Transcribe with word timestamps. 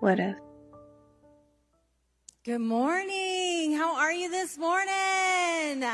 What 0.00 0.20
if? 0.20 0.36
Good 2.44 2.60
morning. 2.60 3.72
How 3.76 3.96
are 3.96 4.12
you 4.12 4.30
this 4.30 4.56
morning? 4.56 5.84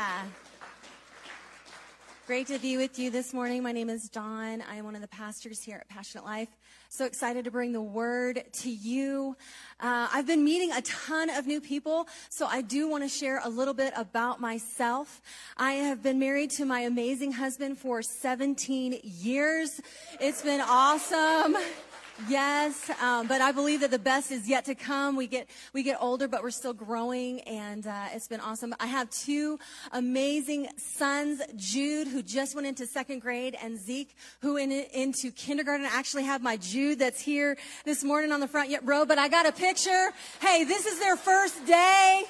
Great 2.27 2.45
to 2.47 2.59
be 2.59 2.77
with 2.77 2.99
you 2.99 3.09
this 3.09 3.33
morning. 3.33 3.63
My 3.63 3.71
name 3.71 3.89
is 3.89 4.07
Dawn. 4.07 4.63
I 4.69 4.75
am 4.75 4.85
one 4.85 4.93
of 4.93 5.01
the 5.01 5.07
pastors 5.07 5.63
here 5.63 5.77
at 5.77 5.89
Passionate 5.89 6.23
Life. 6.23 6.49
So 6.89 7.05
excited 7.05 7.45
to 7.45 7.51
bring 7.51 7.71
the 7.71 7.81
word 7.81 8.43
to 8.61 8.69
you. 8.69 9.35
Uh, 9.79 10.07
I've 10.13 10.27
been 10.27 10.43
meeting 10.43 10.71
a 10.71 10.81
ton 10.81 11.31
of 11.31 11.47
new 11.47 11.59
people, 11.59 12.07
so 12.29 12.45
I 12.45 12.61
do 12.61 12.87
want 12.87 13.03
to 13.03 13.09
share 13.09 13.41
a 13.43 13.49
little 13.49 13.73
bit 13.73 13.91
about 13.95 14.39
myself. 14.39 15.19
I 15.57 15.73
have 15.73 16.03
been 16.03 16.19
married 16.19 16.51
to 16.51 16.65
my 16.65 16.81
amazing 16.81 17.31
husband 17.31 17.79
for 17.79 18.03
17 18.03 18.99
years. 19.01 19.81
It's 20.19 20.43
been 20.43 20.61
awesome. 20.61 21.55
Yes, 22.29 22.89
um, 23.01 23.27
but 23.27 23.41
I 23.41 23.51
believe 23.51 23.81
that 23.81 23.91
the 23.91 23.99
best 23.99 24.31
is 24.31 24.47
yet 24.47 24.63
to 24.65 24.75
come. 24.75 25.17
We 25.17 25.27
get 25.27 25.49
we 25.73 25.83
get 25.83 25.97
older, 25.99 26.29
but 26.29 26.43
we're 26.43 26.49
still 26.49 26.73
growing, 26.73 27.41
and 27.41 27.85
uh, 27.85 28.05
it's 28.13 28.29
been 28.29 28.39
awesome. 28.39 28.73
I 28.79 28.87
have 28.87 29.09
two 29.09 29.59
amazing 29.91 30.69
sons, 30.77 31.41
Jude, 31.57 32.07
who 32.07 32.23
just 32.23 32.55
went 32.55 32.67
into 32.67 32.87
second 32.87 33.19
grade, 33.19 33.57
and 33.61 33.77
Zeke, 33.77 34.15
who 34.39 34.53
went 34.53 34.71
into 34.71 35.29
kindergarten. 35.29 35.85
I 35.85 35.89
actually 35.89 36.23
have 36.23 36.41
my 36.41 36.55
Jude 36.55 36.99
that's 36.99 37.19
here 37.19 37.57
this 37.83 38.01
morning 38.01 38.31
on 38.31 38.39
the 38.39 38.47
front 38.47 38.73
row, 38.83 39.05
but 39.05 39.19
I 39.19 39.27
got 39.27 39.45
a 39.45 39.51
picture. 39.51 40.11
Hey, 40.39 40.63
this 40.63 40.85
is 40.85 40.99
their 40.99 41.17
first 41.17 41.65
day. 41.65 42.23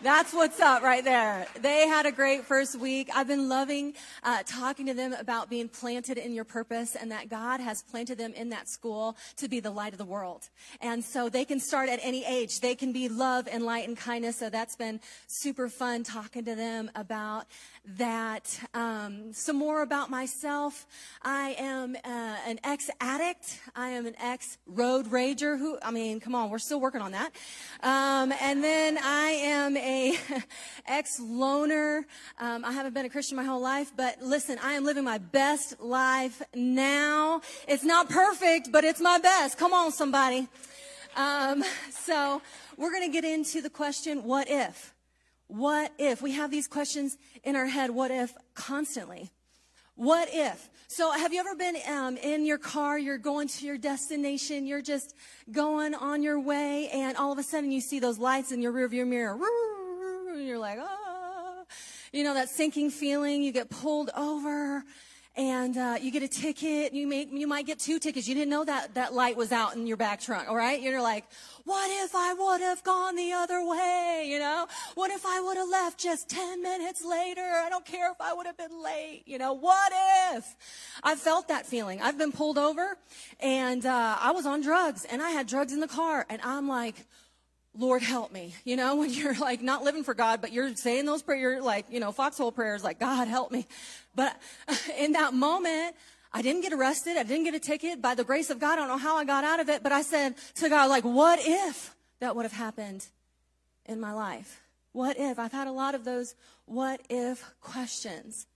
That's 0.00 0.32
what's 0.32 0.60
up 0.60 0.84
right 0.84 1.02
there. 1.02 1.48
They 1.60 1.88
had 1.88 2.06
a 2.06 2.12
great 2.12 2.44
first 2.44 2.78
week. 2.78 3.10
I've 3.12 3.26
been 3.26 3.48
loving 3.48 3.94
uh, 4.22 4.44
talking 4.46 4.86
to 4.86 4.94
them 4.94 5.12
about 5.12 5.50
being 5.50 5.68
planted 5.68 6.18
in 6.18 6.32
your 6.32 6.44
purpose 6.44 6.94
and 6.94 7.10
that 7.10 7.28
God 7.28 7.58
has 7.58 7.82
planted 7.82 8.16
them 8.16 8.32
in 8.34 8.50
that 8.50 8.68
school 8.68 9.16
to 9.38 9.48
be 9.48 9.58
the 9.58 9.72
light 9.72 9.90
of 9.92 9.98
the 9.98 10.04
world. 10.04 10.50
And 10.80 11.04
so 11.04 11.28
they 11.28 11.44
can 11.44 11.58
start 11.58 11.88
at 11.88 11.98
any 12.00 12.24
age. 12.24 12.60
They 12.60 12.76
can 12.76 12.92
be 12.92 13.08
love 13.08 13.48
and 13.50 13.64
light 13.64 13.88
and 13.88 13.96
kindness. 13.96 14.38
So 14.38 14.48
that's 14.48 14.76
been 14.76 15.00
super 15.26 15.68
fun 15.68 16.04
talking 16.04 16.44
to 16.44 16.54
them 16.54 16.92
about 16.94 17.46
that. 17.96 18.58
Um, 18.74 19.32
some 19.32 19.56
more 19.56 19.82
about 19.82 20.10
myself. 20.10 20.86
I 21.22 21.56
am 21.58 21.96
uh, 21.96 22.36
an 22.46 22.58
ex 22.64 22.90
addict. 23.00 23.60
I 23.74 23.90
am 23.90 24.06
an 24.06 24.14
ex 24.20 24.58
road 24.66 25.06
rager. 25.06 25.58
Who, 25.58 25.78
I 25.82 25.90
mean, 25.90 26.20
come 26.20 26.34
on, 26.34 26.50
we're 26.50 26.58
still 26.58 26.80
working 26.80 27.00
on 27.00 27.12
that. 27.12 27.32
Um, 27.82 28.32
and 28.40 28.62
then 28.62 28.98
I 28.98 29.28
am 29.30 29.76
a 29.76 30.18
ex 30.86 31.20
loner. 31.20 32.06
Um, 32.38 32.64
I 32.64 32.72
haven't 32.72 32.94
been 32.94 33.06
a 33.06 33.10
Christian 33.10 33.36
my 33.36 33.44
whole 33.44 33.62
life, 33.62 33.92
but 33.96 34.20
listen, 34.22 34.58
I 34.62 34.72
am 34.72 34.84
living 34.84 35.04
my 35.04 35.18
best 35.18 35.80
life 35.80 36.42
now. 36.54 37.40
It's 37.66 37.84
not 37.84 38.08
perfect, 38.08 38.70
but 38.72 38.84
it's 38.84 39.00
my 39.00 39.18
best. 39.18 39.58
Come 39.58 39.72
on, 39.72 39.92
somebody. 39.92 40.48
Um, 41.16 41.64
so 41.90 42.40
we're 42.76 42.92
going 42.92 43.10
to 43.10 43.12
get 43.12 43.24
into 43.24 43.60
the 43.60 43.70
question, 43.70 44.22
what 44.24 44.48
if? 44.48 44.94
What 45.48 45.92
if? 45.98 46.22
We 46.22 46.32
have 46.32 46.50
these 46.50 46.68
questions 46.68 47.16
in 47.42 47.56
our 47.56 47.66
head, 47.66 47.90
what 47.90 48.10
if, 48.10 48.34
constantly. 48.54 49.30
What 49.94 50.28
if? 50.30 50.70
So 50.86 51.10
have 51.10 51.32
you 51.32 51.40
ever 51.40 51.56
been 51.56 51.76
um, 51.90 52.16
in 52.18 52.46
your 52.46 52.58
car, 52.58 52.98
you're 52.98 53.18
going 53.18 53.48
to 53.48 53.66
your 53.66 53.78
destination, 53.78 54.66
you're 54.66 54.82
just 54.82 55.14
going 55.50 55.94
on 55.94 56.22
your 56.22 56.38
way, 56.38 56.88
and 56.90 57.16
all 57.16 57.32
of 57.32 57.38
a 57.38 57.42
sudden 57.42 57.72
you 57.72 57.80
see 57.80 57.98
those 57.98 58.18
lights 58.18 58.52
in 58.52 58.62
your 58.62 58.72
rearview 58.72 59.06
mirror, 59.06 59.38
and 60.32 60.46
you're 60.46 60.58
like, 60.58 60.78
ah, 60.80 61.64
you 62.12 62.24
know, 62.24 62.34
that 62.34 62.48
sinking 62.48 62.90
feeling, 62.90 63.42
you 63.42 63.50
get 63.50 63.70
pulled 63.70 64.10
over, 64.16 64.84
and 65.38 65.78
uh, 65.78 65.96
you 66.00 66.10
get 66.10 66.24
a 66.24 66.28
ticket. 66.28 66.92
You 66.92 67.06
may 67.06 67.28
you 67.30 67.46
might 67.46 67.64
get 67.64 67.78
two 67.78 68.00
tickets. 68.00 68.26
You 68.26 68.34
didn't 68.34 68.50
know 68.50 68.64
that 68.64 68.94
that 68.94 69.14
light 69.14 69.36
was 69.36 69.52
out 69.52 69.76
in 69.76 69.86
your 69.86 69.96
back 69.96 70.20
trunk. 70.20 70.48
All 70.48 70.56
right, 70.56 70.82
you're 70.82 71.00
like, 71.00 71.24
what 71.64 71.88
if 72.04 72.14
I 72.14 72.34
would 72.34 72.60
have 72.60 72.82
gone 72.82 73.14
the 73.14 73.32
other 73.32 73.64
way? 73.64 74.26
You 74.26 74.40
know, 74.40 74.66
what 74.96 75.12
if 75.12 75.24
I 75.24 75.40
would 75.40 75.56
have 75.56 75.68
left 75.68 76.00
just 76.00 76.28
ten 76.28 76.60
minutes 76.60 77.04
later? 77.04 77.40
I 77.40 77.68
don't 77.68 77.86
care 77.86 78.10
if 78.10 78.20
I 78.20 78.34
would 78.34 78.46
have 78.46 78.58
been 78.58 78.82
late. 78.82 79.22
You 79.26 79.38
know, 79.38 79.52
what 79.52 79.92
if? 80.34 80.56
I 81.04 81.14
felt 81.14 81.46
that 81.48 81.66
feeling. 81.66 82.02
I've 82.02 82.18
been 82.18 82.32
pulled 82.32 82.58
over, 82.58 82.98
and 83.38 83.86
uh, 83.86 84.18
I 84.20 84.32
was 84.32 84.44
on 84.44 84.60
drugs, 84.60 85.06
and 85.08 85.22
I 85.22 85.30
had 85.30 85.46
drugs 85.46 85.72
in 85.72 85.78
the 85.78 85.88
car, 85.88 86.26
and 86.28 86.42
I'm 86.42 86.68
like. 86.68 87.06
Lord 87.76 88.02
help 88.02 88.32
me. 88.32 88.54
You 88.64 88.76
know, 88.76 88.96
when 89.00 89.10
you're 89.10 89.34
like 89.34 89.62
not 89.62 89.82
living 89.82 90.04
for 90.04 90.14
God, 90.14 90.40
but 90.40 90.52
you're 90.52 90.74
saying 90.74 91.06
those 91.06 91.22
prayers, 91.22 91.62
like, 91.62 91.86
you 91.90 92.00
know, 92.00 92.12
foxhole 92.12 92.52
prayers, 92.52 92.84
like, 92.84 92.98
God 92.98 93.28
help 93.28 93.50
me. 93.50 93.66
But 94.14 94.36
in 94.98 95.12
that 95.12 95.34
moment, 95.34 95.96
I 96.32 96.42
didn't 96.42 96.62
get 96.62 96.72
arrested. 96.72 97.16
I 97.16 97.22
didn't 97.22 97.44
get 97.44 97.54
a 97.54 97.60
ticket. 97.60 98.02
By 98.02 98.14
the 98.14 98.24
grace 98.24 98.50
of 98.50 98.58
God, 98.58 98.74
I 98.74 98.76
don't 98.76 98.88
know 98.88 98.98
how 98.98 99.16
I 99.16 99.24
got 99.24 99.44
out 99.44 99.60
of 99.60 99.68
it, 99.68 99.82
but 99.82 99.92
I 99.92 100.02
said 100.02 100.34
to 100.56 100.68
God, 100.68 100.90
like, 100.90 101.04
what 101.04 101.38
if 101.42 101.94
that 102.20 102.36
would 102.36 102.44
have 102.44 102.52
happened 102.52 103.06
in 103.86 104.00
my 104.00 104.12
life? 104.12 104.60
What 104.92 105.18
if? 105.18 105.38
I've 105.38 105.52
had 105.52 105.68
a 105.68 105.72
lot 105.72 105.94
of 105.94 106.04
those 106.04 106.34
what 106.66 107.00
if 107.08 107.44
questions. 107.60 108.46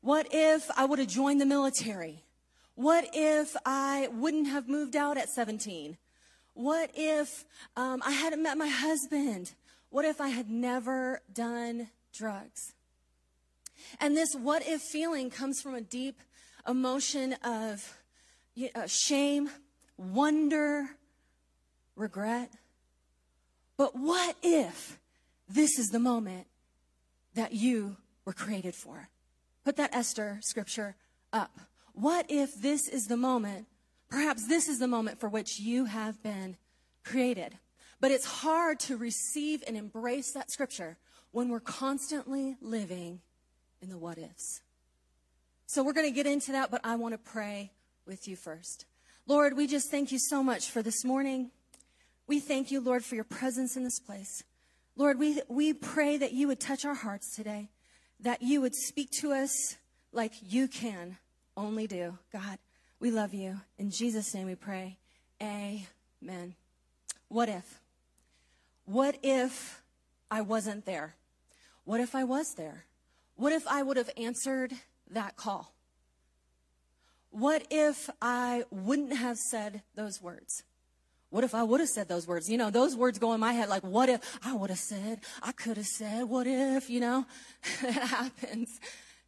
What 0.00 0.26
if 0.30 0.70
I 0.76 0.84
would 0.84 0.98
have 0.98 1.08
joined 1.08 1.40
the 1.40 1.46
military? 1.46 2.24
What 2.74 3.10
if 3.12 3.54
I 3.66 4.08
wouldn't 4.12 4.48
have 4.48 4.68
moved 4.68 4.96
out 4.96 5.18
at 5.18 5.28
17? 5.28 5.98
What 6.54 6.90
if 6.94 7.44
um, 7.76 8.02
I 8.04 8.12
hadn't 8.12 8.42
met 8.42 8.58
my 8.58 8.68
husband? 8.68 9.52
What 9.90 10.04
if 10.04 10.20
I 10.20 10.28
had 10.28 10.50
never 10.50 11.20
done 11.32 11.88
drugs? 12.12 12.74
And 14.00 14.16
this 14.16 14.34
what 14.34 14.66
if 14.66 14.80
feeling 14.80 15.30
comes 15.30 15.60
from 15.60 15.74
a 15.74 15.80
deep 15.80 16.20
emotion 16.66 17.34
of 17.44 17.98
uh, 18.74 18.86
shame, 18.86 19.50
wonder, 19.96 20.88
regret. 21.96 22.52
But 23.76 23.96
what 23.96 24.36
if 24.42 24.98
this 25.48 25.78
is 25.78 25.88
the 25.88 25.98
moment 25.98 26.46
that 27.34 27.52
you 27.52 27.96
were 28.24 28.32
created 28.32 28.74
for? 28.74 29.08
Put 29.64 29.76
that 29.76 29.94
Esther 29.94 30.38
scripture 30.42 30.96
up. 31.32 31.58
What 31.94 32.26
if 32.28 32.54
this 32.54 32.88
is 32.88 33.06
the 33.06 33.16
moment 33.16 33.66
Perhaps 34.12 34.46
this 34.46 34.68
is 34.68 34.78
the 34.78 34.86
moment 34.86 35.18
for 35.18 35.30
which 35.30 35.58
you 35.58 35.86
have 35.86 36.22
been 36.22 36.58
created. 37.02 37.56
But 37.98 38.10
it's 38.10 38.26
hard 38.26 38.78
to 38.80 38.98
receive 38.98 39.64
and 39.66 39.74
embrace 39.74 40.32
that 40.32 40.50
scripture 40.50 40.98
when 41.30 41.48
we're 41.48 41.60
constantly 41.60 42.56
living 42.60 43.22
in 43.80 43.88
the 43.88 43.96
what 43.96 44.18
ifs. 44.18 44.60
So 45.64 45.82
we're 45.82 45.94
going 45.94 46.10
to 46.10 46.14
get 46.14 46.26
into 46.26 46.52
that, 46.52 46.70
but 46.70 46.82
I 46.84 46.96
want 46.96 47.14
to 47.14 47.18
pray 47.18 47.72
with 48.04 48.28
you 48.28 48.36
first. 48.36 48.84
Lord, 49.26 49.56
we 49.56 49.66
just 49.66 49.90
thank 49.90 50.12
you 50.12 50.18
so 50.18 50.42
much 50.42 50.70
for 50.70 50.82
this 50.82 51.06
morning. 51.06 51.50
We 52.26 52.38
thank 52.38 52.70
you, 52.70 52.82
Lord, 52.82 53.02
for 53.06 53.14
your 53.14 53.24
presence 53.24 53.78
in 53.78 53.82
this 53.82 53.98
place. 53.98 54.44
Lord, 54.94 55.18
we, 55.18 55.40
we 55.48 55.72
pray 55.72 56.18
that 56.18 56.32
you 56.32 56.48
would 56.48 56.60
touch 56.60 56.84
our 56.84 56.94
hearts 56.94 57.34
today, 57.34 57.70
that 58.20 58.42
you 58.42 58.60
would 58.60 58.74
speak 58.74 59.10
to 59.20 59.32
us 59.32 59.78
like 60.12 60.34
you 60.42 60.68
can 60.68 61.16
only 61.56 61.86
do. 61.86 62.18
God, 62.30 62.58
we 63.02 63.10
love 63.10 63.34
you. 63.34 63.60
In 63.78 63.90
Jesus' 63.90 64.32
name 64.32 64.46
we 64.46 64.54
pray. 64.54 64.96
Amen. 65.42 66.54
What 67.26 67.48
if? 67.48 67.80
What 68.84 69.16
if 69.24 69.82
I 70.30 70.40
wasn't 70.40 70.86
there? 70.86 71.16
What 71.84 72.00
if 72.00 72.14
I 72.14 72.22
was 72.22 72.54
there? 72.54 72.84
What 73.34 73.52
if 73.52 73.66
I 73.66 73.82
would 73.82 73.96
have 73.96 74.10
answered 74.16 74.72
that 75.10 75.34
call? 75.34 75.74
What 77.30 77.66
if 77.70 78.08
I 78.22 78.62
wouldn't 78.70 79.16
have 79.16 79.36
said 79.36 79.82
those 79.96 80.22
words? 80.22 80.62
What 81.30 81.42
if 81.42 81.56
I 81.56 81.64
would 81.64 81.80
have 81.80 81.88
said 81.88 82.06
those 82.06 82.28
words? 82.28 82.48
You 82.48 82.56
know, 82.56 82.70
those 82.70 82.94
words 82.94 83.18
go 83.18 83.32
in 83.32 83.40
my 83.40 83.52
head 83.52 83.68
like, 83.68 83.82
what 83.82 84.10
if 84.10 84.20
I 84.44 84.54
would 84.54 84.70
have 84.70 84.78
said, 84.78 85.22
I 85.42 85.50
could 85.50 85.76
have 85.76 85.86
said, 85.86 86.26
what 86.26 86.46
if, 86.46 86.88
you 86.88 87.00
know, 87.00 87.26
it 87.82 87.94
happens, 87.94 88.78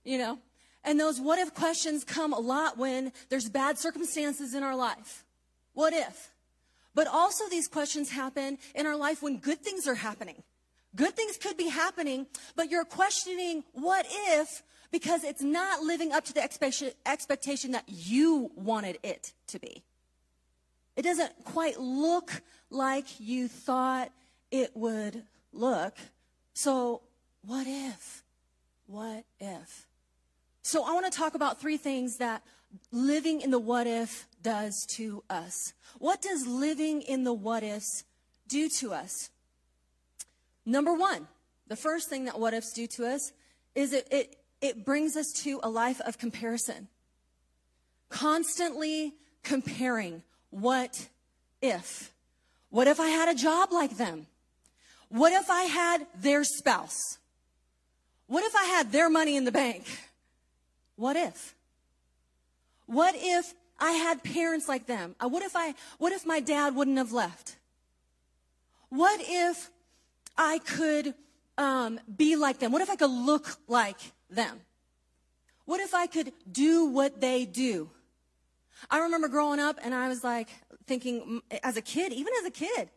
you 0.05 0.19
know. 0.19 0.39
And 0.85 1.01
those 1.01 1.21
what 1.21 1.39
if 1.39 1.55
questions 1.55 2.05
come 2.05 2.33
a 2.33 2.39
lot 2.39 2.77
when 2.77 3.13
there's 3.31 3.49
bad 3.49 3.79
circumstances 3.79 4.55
in 4.55 4.63
our 4.63 4.77
life. 4.77 5.25
What 5.73 5.93
if? 5.93 6.31
But 6.95 7.07
also 7.09 7.49
these 7.49 7.67
questions 7.67 8.11
happen 8.11 8.59
in 8.75 8.87
our 8.87 8.97
life 8.97 9.23
when 9.23 9.39
good 9.39 9.61
things 9.61 9.89
are 9.89 9.95
happening. 9.95 10.43
Good 10.95 11.17
things 11.17 11.37
could 11.37 11.57
be 11.57 11.69
happening, 11.69 12.27
but 12.55 12.71
you're 12.71 12.85
questioning 12.85 13.65
what 13.73 14.07
if 14.09 14.63
because 14.93 15.25
it's 15.25 15.43
not 15.43 15.83
living 15.83 16.13
up 16.13 16.25
to 16.27 16.33
the 16.33 16.43
expectation 16.43 17.73
that 17.73 17.85
you 17.89 18.53
wanted 18.55 18.99
it 19.03 19.33
to 19.49 19.59
be. 19.59 19.83
It 20.95 21.03
doesn't 21.03 21.45
quite 21.45 21.81
look 21.81 22.43
like 22.71 23.19
you 23.19 23.49
thought 23.49 24.13
it 24.53 24.71
would 24.77 25.25
look. 25.53 25.97
So, 26.53 27.03
what 27.45 27.67
if? 27.67 28.24
So 30.65 30.83
I 30.83 30.95
want 30.95 31.05
to 31.05 31.17
talk 31.17 31.35
about 31.35 31.61
three 31.61 31.77
things 31.77 32.17
that 32.17 32.43
living 32.91 33.43
in 33.43 33.51
the 33.51 33.59
what 33.59 33.87
if 33.87 34.27
does 34.43 34.87
to 34.93 35.23
us. 35.29 35.75
What 35.99 36.23
does 36.23 36.47
living 36.47 37.03
in 37.03 37.23
the 37.23 37.35
what 37.35 37.63
ifs 37.63 38.05
do 38.49 38.71
to 38.81 38.95
us? 38.95 39.29
Number 40.65 40.95
one, 40.95 41.29
the 41.69 41.77
first 41.77 42.09
thing 42.09 42.25
that 42.25 42.41
what 42.41 42.55
ifs 42.55 42.73
do 42.73 42.87
to 42.87 43.07
us 43.07 43.33
is 43.75 43.93
it, 43.93 44.09
it, 44.11 44.37
it 44.63 44.87
brings 44.87 45.19
us 45.19 45.31
to 45.43 45.61
a 45.63 45.69
life 45.69 46.01
of 46.01 46.17
comparison. 46.17 46.89
Constantly 48.09 49.13
comparing 49.43 50.23
what 50.49 51.09
if. 51.61 52.11
What 52.71 52.89
if 52.89 53.01
I 53.01 53.09
had 53.09 53.29
a 53.29 53.35
job 53.35 53.71
like 53.71 53.99
them? 53.99 54.29
What 55.11 55.35
if 55.35 55.51
I 55.51 55.65
had 55.65 56.07
their 56.19 56.43
spouse? 56.43 57.19
What 58.29 58.45
if 58.45 58.57
I 58.57 58.65
had 58.65 58.93
their 58.93 59.11
money 59.11 59.37
in 59.37 59.45
the 59.45 59.53
bank? 59.53 59.85
What 60.97 61.17
if? 61.17 61.55
What 62.87 63.15
if 63.17 63.55
I 63.79 63.93
had 63.93 64.23
parents 64.23 64.69
like 64.69 64.87
them? 64.87 65.17
Uh, 65.23 65.29
what 65.29 65.43
if 65.43 65.57
I, 65.57 65.75
what 65.99 66.13
if 66.13 66.27
my 66.27 66.41
dad 66.41 66.75
wouldn't 66.75 66.99
have 66.99 67.13
left? 67.13 67.57
What 68.89 69.21
if 69.23 69.71
I 70.37 70.59
could 70.59 71.15
um, 71.59 71.99
be 72.17 72.37
like 72.37 72.59
them? 72.59 72.73
What 72.73 72.83
if 72.83 72.91
I 72.91 72.97
could 72.97 73.11
look 73.11 73.59
like 73.67 73.99
them? 74.31 74.61
What 75.65 75.81
if 75.81 75.95
I 75.95 76.07
could 76.07 76.33
do 76.51 76.87
what 76.87 77.21
they 77.21 77.45
do? 77.45 77.91
I 78.91 78.99
remember 78.99 79.29
growing 79.29 79.61
up 79.61 79.79
and 79.83 79.95
I 79.95 80.09
was 80.09 80.23
like 80.23 80.49
thinking 80.87 81.41
as 81.63 81.77
a 81.77 81.83
kid, 81.83 82.13
even 82.13 82.33
as 82.41 82.47
a 82.47 82.51
kid, 82.51 82.91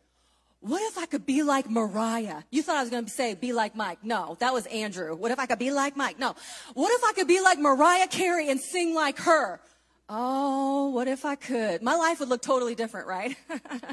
what 0.60 0.82
if 0.82 0.98
I 0.98 1.06
could 1.06 1.24
be 1.24 1.42
like 1.42 1.70
Mariah? 1.70 2.42
You 2.50 2.62
thought 2.62 2.76
I 2.76 2.80
was 2.80 2.90
going 2.90 3.04
to 3.04 3.10
say 3.10 3.34
be 3.34 3.52
like 3.52 3.76
Mike. 3.76 4.00
No, 4.02 4.36
that 4.40 4.52
was 4.52 4.66
Andrew. 4.66 5.14
What 5.14 5.30
if 5.30 5.38
I 5.38 5.46
could 5.46 5.58
be 5.58 5.70
like 5.70 5.96
Mike? 5.96 6.18
No. 6.18 6.34
What 6.74 6.92
if 6.92 7.04
I 7.04 7.12
could 7.12 7.28
be 7.28 7.40
like 7.40 7.58
Mariah 7.58 8.08
Carey 8.08 8.48
and 8.50 8.60
sing 8.60 8.94
like 8.94 9.18
her? 9.18 9.60
Oh, 10.08 10.88
what 10.88 11.06
if 11.06 11.24
I 11.24 11.36
could? 11.36 11.82
My 11.82 11.94
life 11.94 12.18
would 12.20 12.28
look 12.28 12.42
totally 12.42 12.74
different, 12.74 13.06
right? 13.06 13.36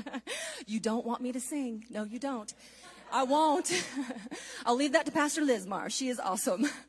you 0.66 0.80
don't 0.80 1.06
want 1.06 1.22
me 1.22 1.34
to 1.34 1.40
sing. 1.40 1.86
No, 1.90 2.04
you 2.04 2.20
don't. 2.20 2.52
I 3.12 3.24
won't. 3.24 3.72
I'll 4.66 4.76
leave 4.76 4.94
that 4.94 5.06
to 5.06 5.12
Pastor 5.12 5.42
Lizmar. 5.42 5.92
She 5.92 6.10
is 6.10 6.20
awesome. 6.20 6.68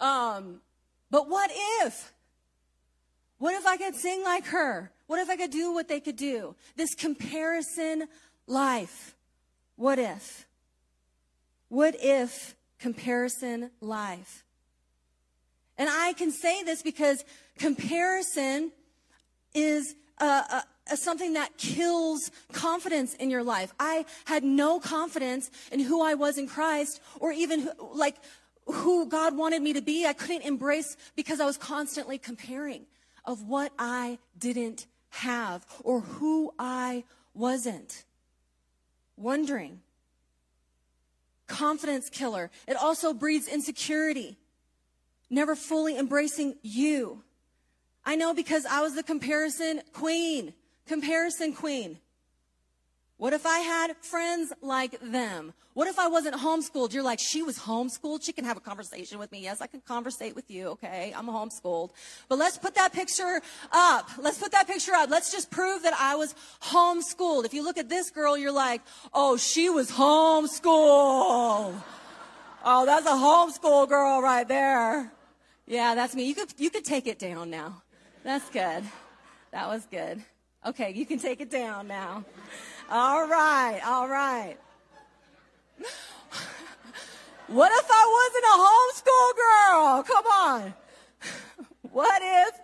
Um, 0.00 0.60
but 1.12 1.28
what 1.28 1.48
if? 1.54 2.12
What 3.38 3.54
if 3.54 3.64
I 3.66 3.76
could 3.76 3.94
sing 3.94 4.24
like 4.24 4.46
her? 4.46 4.90
What 5.06 5.20
if 5.20 5.30
I 5.30 5.36
could 5.36 5.52
do 5.52 5.72
what 5.72 5.86
they 5.86 6.00
could 6.00 6.16
do? 6.16 6.56
This 6.74 6.92
comparison 6.96 8.08
life. 8.52 9.14
What 9.76 9.98
if? 9.98 10.46
What 11.68 11.96
if 11.98 12.54
comparison 12.78 13.70
life? 13.80 14.44
And 15.78 15.88
I 15.90 16.12
can 16.12 16.30
say 16.30 16.62
this 16.62 16.82
because 16.82 17.24
comparison 17.58 18.70
is 19.54 19.94
a, 20.18 20.62
a, 20.90 20.96
something 20.96 21.32
that 21.32 21.56
kills 21.56 22.30
confidence 22.52 23.14
in 23.14 23.30
your 23.30 23.42
life. 23.42 23.72
I 23.80 24.04
had 24.26 24.44
no 24.44 24.78
confidence 24.78 25.50
in 25.72 25.80
who 25.80 26.02
I 26.02 26.14
was 26.14 26.36
in 26.36 26.46
Christ 26.46 27.00
or 27.18 27.32
even 27.32 27.70
like 27.94 28.16
who 28.66 29.08
God 29.08 29.36
wanted 29.36 29.62
me 29.62 29.72
to 29.72 29.82
be. 29.82 30.06
I 30.06 30.12
couldn't 30.12 30.42
embrace 30.42 30.96
because 31.16 31.40
I 31.40 31.46
was 31.46 31.56
constantly 31.56 32.18
comparing 32.18 32.84
of 33.24 33.48
what 33.48 33.72
I 33.78 34.18
didn't 34.38 34.86
have 35.08 35.64
or 35.82 36.00
who 36.00 36.52
I 36.58 37.04
wasn't. 37.34 38.04
Wondering. 39.16 39.80
Confidence 41.46 42.08
killer. 42.08 42.50
It 42.66 42.76
also 42.76 43.12
breeds 43.12 43.46
insecurity. 43.48 44.38
Never 45.28 45.54
fully 45.54 45.98
embracing 45.98 46.56
you. 46.62 47.22
I 48.04 48.16
know 48.16 48.34
because 48.34 48.66
I 48.66 48.80
was 48.80 48.94
the 48.94 49.02
comparison 49.02 49.82
queen. 49.92 50.54
Comparison 50.86 51.52
queen. 51.52 51.98
What 53.22 53.32
if 53.32 53.46
I 53.46 53.60
had 53.60 53.96
friends 53.98 54.52
like 54.62 54.98
them? 55.00 55.52
What 55.74 55.86
if 55.86 55.96
I 55.96 56.08
wasn't 56.08 56.34
homeschooled? 56.34 56.92
You're 56.92 57.04
like, 57.04 57.20
she 57.20 57.40
was 57.40 57.56
homeschooled. 57.56 58.24
She 58.24 58.32
can 58.32 58.44
have 58.44 58.56
a 58.56 58.60
conversation 58.60 59.20
with 59.20 59.30
me. 59.30 59.44
Yes, 59.44 59.60
I 59.60 59.68
can 59.68 59.80
conversate 59.80 60.34
with 60.34 60.50
you. 60.50 60.70
Okay. 60.70 61.14
I'm 61.16 61.28
homeschooled. 61.28 61.90
But 62.28 62.38
let's 62.40 62.58
put 62.58 62.74
that 62.74 62.92
picture 62.92 63.40
up. 63.70 64.10
Let's 64.18 64.38
put 64.38 64.50
that 64.50 64.66
picture 64.66 64.90
up. 64.94 65.08
Let's 65.08 65.30
just 65.30 65.52
prove 65.52 65.84
that 65.84 65.94
I 66.00 66.16
was 66.16 66.34
homeschooled. 66.62 67.44
If 67.44 67.54
you 67.54 67.62
look 67.62 67.78
at 67.78 67.88
this 67.88 68.10
girl, 68.10 68.36
you're 68.36 68.50
like, 68.50 68.82
oh, 69.14 69.36
she 69.36 69.70
was 69.70 69.88
homeschooled. 69.92 71.80
Oh, 72.64 72.86
that's 72.86 73.06
a 73.06 73.10
homeschool 73.10 73.88
girl 73.88 74.20
right 74.20 74.48
there. 74.48 75.12
Yeah, 75.68 75.94
that's 75.94 76.16
me. 76.16 76.24
You 76.24 76.34
could, 76.34 76.52
you 76.58 76.70
could 76.70 76.84
take 76.84 77.06
it 77.06 77.20
down 77.20 77.50
now. 77.50 77.84
That's 78.24 78.50
good. 78.50 78.82
That 79.52 79.68
was 79.68 79.86
good. 79.92 80.24
Okay, 80.64 80.92
you 80.92 81.06
can 81.06 81.20
take 81.20 81.40
it 81.40 81.50
down 81.50 81.86
now. 81.86 82.24
All 82.94 83.26
right, 83.26 83.80
all 83.86 84.06
right. 84.06 84.58
What 87.48 87.72
if 87.72 87.86
I 87.90 88.04
wasn't 88.18 88.44
a 88.44 88.56
homeschool 89.10 89.32
girl? 89.36 90.02
Come 90.02 90.26
on. 90.26 90.74
What 91.90 92.22
if 92.22 92.54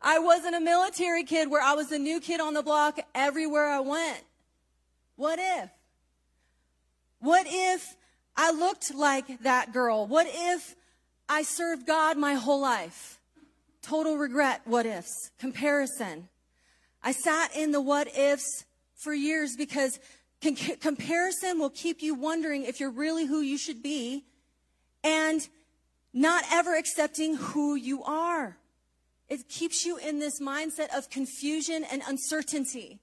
I 0.00 0.18
wasn't 0.20 0.54
a 0.54 0.60
military 0.60 1.24
kid 1.24 1.50
where 1.50 1.62
I 1.62 1.74
was 1.74 1.88
the 1.88 1.98
new 1.98 2.20
kid 2.20 2.40
on 2.40 2.54
the 2.54 2.62
block 2.62 3.00
everywhere 3.14 3.66
I 3.66 3.80
went? 3.80 4.22
What 5.16 5.38
if? 5.40 5.70
What 7.18 7.46
if 7.48 7.96
I 8.36 8.52
looked 8.52 8.94
like 8.94 9.42
that 9.42 9.72
girl? 9.72 10.06
What 10.06 10.26
if 10.28 10.76
I 11.28 11.42
served 11.42 11.86
God 11.86 12.16
my 12.16 12.34
whole 12.34 12.60
life? 12.60 13.20
Total 13.82 14.16
regret, 14.16 14.62
what 14.64 14.86
ifs, 14.86 15.30
comparison. 15.38 16.28
I 17.02 17.10
sat 17.12 17.56
in 17.56 17.72
the 17.72 17.80
what 17.80 18.16
ifs 18.16 18.65
for 18.96 19.14
years 19.14 19.56
because 19.56 20.00
con- 20.42 20.56
comparison 20.80 21.58
will 21.58 21.70
keep 21.70 22.02
you 22.02 22.14
wondering 22.14 22.64
if 22.64 22.80
you're 22.80 22.90
really 22.90 23.26
who 23.26 23.40
you 23.40 23.58
should 23.58 23.82
be 23.82 24.24
and 25.04 25.48
not 26.12 26.44
ever 26.50 26.76
accepting 26.76 27.36
who 27.36 27.74
you 27.74 28.02
are. 28.02 28.56
It 29.28 29.48
keeps 29.48 29.84
you 29.84 29.96
in 29.96 30.18
this 30.18 30.40
mindset 30.40 30.96
of 30.96 31.10
confusion 31.10 31.84
and 31.84 32.02
uncertainty. 32.06 33.00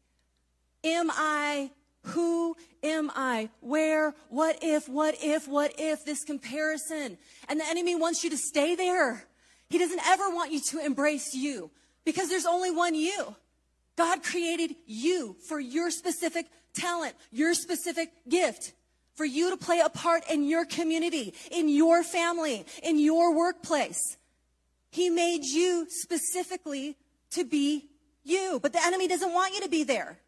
Am 0.84 1.12
I? 1.12 1.72
Who 2.08 2.56
am 2.82 3.12
I? 3.16 3.50
Where? 3.62 4.14
What 4.30 4.60
if? 4.62 4.90
What 4.90 5.16
if? 5.22 5.48
What 5.48 5.74
if? 5.78 6.06
This 6.06 6.24
comparison. 6.24 7.18
And 7.48 7.60
the 7.60 7.66
enemy 7.68 7.96
wants 7.96 8.24
you 8.24 8.30
to 8.30 8.38
stay 8.38 8.76
there. 8.76 9.26
He 9.70 9.78
doesn't 9.78 10.06
ever 10.06 10.30
want 10.30 10.52
you 10.52 10.60
to 10.72 10.86
embrace 10.86 11.34
you 11.34 11.72
because 12.06 12.30
there's 12.30 12.46
only 12.46 12.72
one 12.72 12.96
you. 12.96 13.36
God 13.96 14.24
created 14.24 14.76
you 14.86 15.36
for 15.48 15.60
your 15.60 15.92
specific 15.92 16.48
talent, 16.74 17.16
your 17.32 17.54
specific 17.54 18.10
gift, 18.28 18.74
for 19.16 19.26
you 19.26 19.52
to 19.52 19.58
play 19.58 19.80
a 19.80 19.90
part 19.90 20.24
in 20.30 20.44
your 20.44 20.66
community, 20.66 21.34
in 21.52 21.70
your 21.70 22.04
family, 22.04 22.66
in 22.82 22.98
your 22.98 23.36
workplace. 23.36 24.18
He 24.90 25.10
made 25.10 25.44
you 25.44 25.86
specifically 25.90 26.98
to 27.32 27.44
be 27.44 27.90
you, 28.24 28.60
but 28.62 28.74
the 28.74 28.84
enemy 28.84 29.08
doesn't 29.08 29.34
want 29.34 29.54
you 29.54 29.62
to 29.62 29.70
be 29.70 29.84
there. 29.84 30.20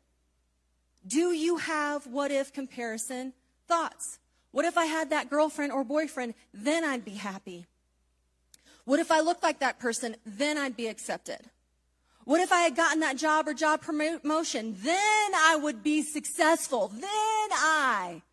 Do 1.07 1.31
you 1.31 1.57
have 1.57 2.07
what 2.07 2.31
if 2.31 2.51
comparison 2.51 3.33
thoughts? 3.67 4.19
What 4.51 4.65
if 4.65 4.77
I 4.77 4.85
had 4.85 5.09
that 5.09 5.29
girlfriend 5.29 5.71
or 5.71 5.83
boyfriend? 5.83 6.33
Then 6.53 6.83
I'd 6.83 7.05
be 7.05 7.11
happy. 7.11 7.65
What 8.85 8.99
if 8.99 9.11
I 9.11 9.19
looked 9.19 9.43
like 9.43 9.59
that 9.59 9.79
person? 9.79 10.15
Then 10.25 10.57
I'd 10.57 10.77
be 10.77 10.87
accepted. 10.87 11.39
What 12.25 12.41
if 12.41 12.51
I 12.51 12.61
had 12.61 12.75
gotten 12.75 12.99
that 13.01 13.17
job 13.17 13.47
or 13.47 13.53
job 13.53 13.81
promotion? 13.81 14.75
Then 14.81 15.31
I 15.35 15.57
would 15.61 15.83
be 15.83 16.01
successful. 16.01 16.87
Then 16.87 17.03
I 17.03 18.23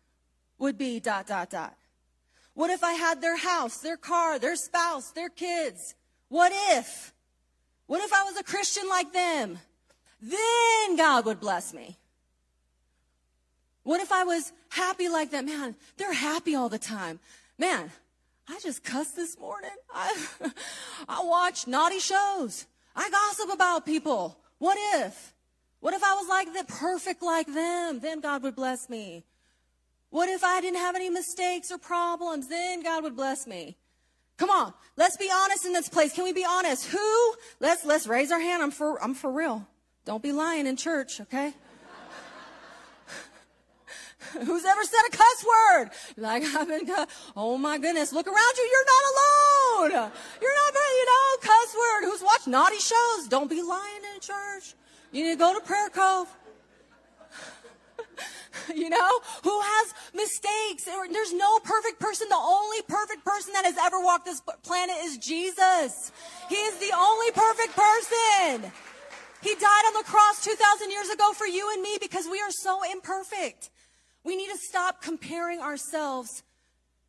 would 0.57 0.79
be 0.79 0.99
dot, 0.99 1.27
dot, 1.27 1.51
dot. 1.51 1.75
What 2.55 2.71
if 2.71 2.83
I 2.83 2.93
had 2.93 3.21
their 3.21 3.37
house, 3.37 3.77
their 3.77 3.97
car, 3.97 4.39
their 4.39 4.55
spouse, 4.55 5.11
their 5.11 5.29
kids? 5.29 5.93
What 6.27 6.51
if? 6.71 7.13
What 7.85 8.03
if 8.03 8.11
I 8.11 8.23
was 8.23 8.37
a 8.37 8.43
Christian 8.43 8.89
like 8.89 9.13
them? 9.13 9.59
Then 10.21 10.95
God 10.97 11.25
would 11.25 11.39
bless 11.39 11.73
me. 11.73 11.97
What 13.83 14.01
if 14.01 14.11
I 14.11 14.23
was 14.23 14.51
happy 14.69 15.09
like 15.09 15.29
them? 15.29 15.45
Man, 15.45 15.75
they're 15.97 16.13
happy 16.13 16.55
all 16.55 16.69
the 16.69 16.79
time. 16.79 17.19
Man, 17.59 17.91
I 18.47 18.59
just 18.59 18.83
cussed 18.83 19.15
this 19.15 19.37
morning. 19.37 19.69
I, 19.93 20.15
I 21.07 21.23
watch 21.23 21.67
naughty 21.67 21.99
shows. 21.99 22.65
I 22.95 23.09
gossip 23.09 23.53
about 23.53 23.85
people. 23.85 24.37
What 24.59 24.77
if? 25.01 25.33
What 25.79 25.93
if 25.93 26.03
I 26.03 26.13
was 26.13 26.27
like 26.27 26.53
the 26.53 26.63
perfect 26.65 27.21
like 27.21 27.47
them? 27.47 27.99
Then 27.99 28.21
God 28.21 28.43
would 28.43 28.55
bless 28.55 28.89
me. 28.89 29.25
What 30.09 30.29
if 30.29 30.43
I 30.43 30.61
didn't 30.61 30.79
have 30.79 30.95
any 30.95 31.09
mistakes 31.09 31.71
or 31.71 31.77
problems? 31.77 32.47
Then 32.47 32.83
God 32.83 33.03
would 33.03 33.15
bless 33.15 33.47
me. 33.47 33.77
Come 34.37 34.49
on, 34.49 34.73
let's 34.95 35.17
be 35.17 35.29
honest 35.33 35.65
in 35.65 35.73
this 35.73 35.89
place. 35.89 36.13
Can 36.13 36.23
we 36.23 36.33
be 36.33 36.45
honest? 36.45 36.87
Who? 36.87 37.33
Let's 37.59 37.85
let's 37.85 38.07
raise 38.07 38.31
our 38.31 38.39
hand. 38.39 38.63
I'm 38.63 38.71
for 38.71 39.01
I'm 39.01 39.13
for 39.13 39.31
real. 39.31 39.67
Don't 40.05 40.23
be 40.23 40.31
lying 40.31 40.67
in 40.67 40.75
church, 40.75 41.21
okay? 41.21 41.53
Who's 44.45 44.65
ever 44.65 44.83
said 44.83 45.01
a 45.07 45.11
cuss 45.11 45.45
word? 45.45 45.89
Like 46.17 46.43
I've 46.43 46.67
been, 46.67 46.89
oh 47.35 47.57
my 47.57 47.77
goodness, 47.77 48.13
look 48.13 48.27
around 48.27 48.57
you. 48.57 48.69
You're 48.71 48.85
not 48.85 49.03
alone. 49.13 50.11
You're 50.41 50.55
not, 50.55 50.73
you 50.73 51.05
know, 51.05 51.37
cuss 51.41 51.75
word. 51.75 52.09
Who's 52.09 52.23
watched 52.23 52.47
naughty 52.47 52.79
shows? 52.79 53.27
Don't 53.29 53.49
be 53.49 53.61
lying 53.61 54.01
in 54.13 54.21
church. 54.21 54.75
You 55.11 55.23
need 55.23 55.33
to 55.33 55.37
go 55.37 55.53
to 55.53 55.65
prayer 55.65 55.89
cove. 55.89 56.27
you 58.75 58.89
know, 58.89 59.19
who 59.43 59.59
has 59.61 59.93
mistakes? 60.13 60.85
There's 60.85 61.33
no 61.33 61.59
perfect 61.59 61.99
person. 61.99 62.27
The 62.29 62.35
only 62.35 62.81
perfect 62.87 63.25
person 63.25 63.53
that 63.53 63.65
has 63.65 63.77
ever 63.77 63.99
walked 64.01 64.25
this 64.25 64.41
planet 64.63 64.95
is 65.01 65.17
Jesus. 65.17 66.11
He 66.49 66.55
is 66.55 66.77
the 66.77 66.95
only 66.95 67.31
perfect 67.31 67.75
person. 67.75 68.71
He 69.41 69.55
died 69.55 69.85
on 69.87 69.93
the 69.93 70.05
cross 70.05 70.43
2,000 70.43 70.89
years 70.89 71.09
ago 71.09 71.33
for 71.33 71.45
you 71.45 71.69
and 71.73 71.81
me 71.81 71.97
because 71.99 72.27
we 72.29 72.39
are 72.39 72.51
so 72.51 72.79
imperfect. 72.89 73.69
We 74.23 74.35
need 74.35 74.49
to 74.51 74.57
stop 74.57 75.01
comparing 75.01 75.59
ourselves 75.59 76.43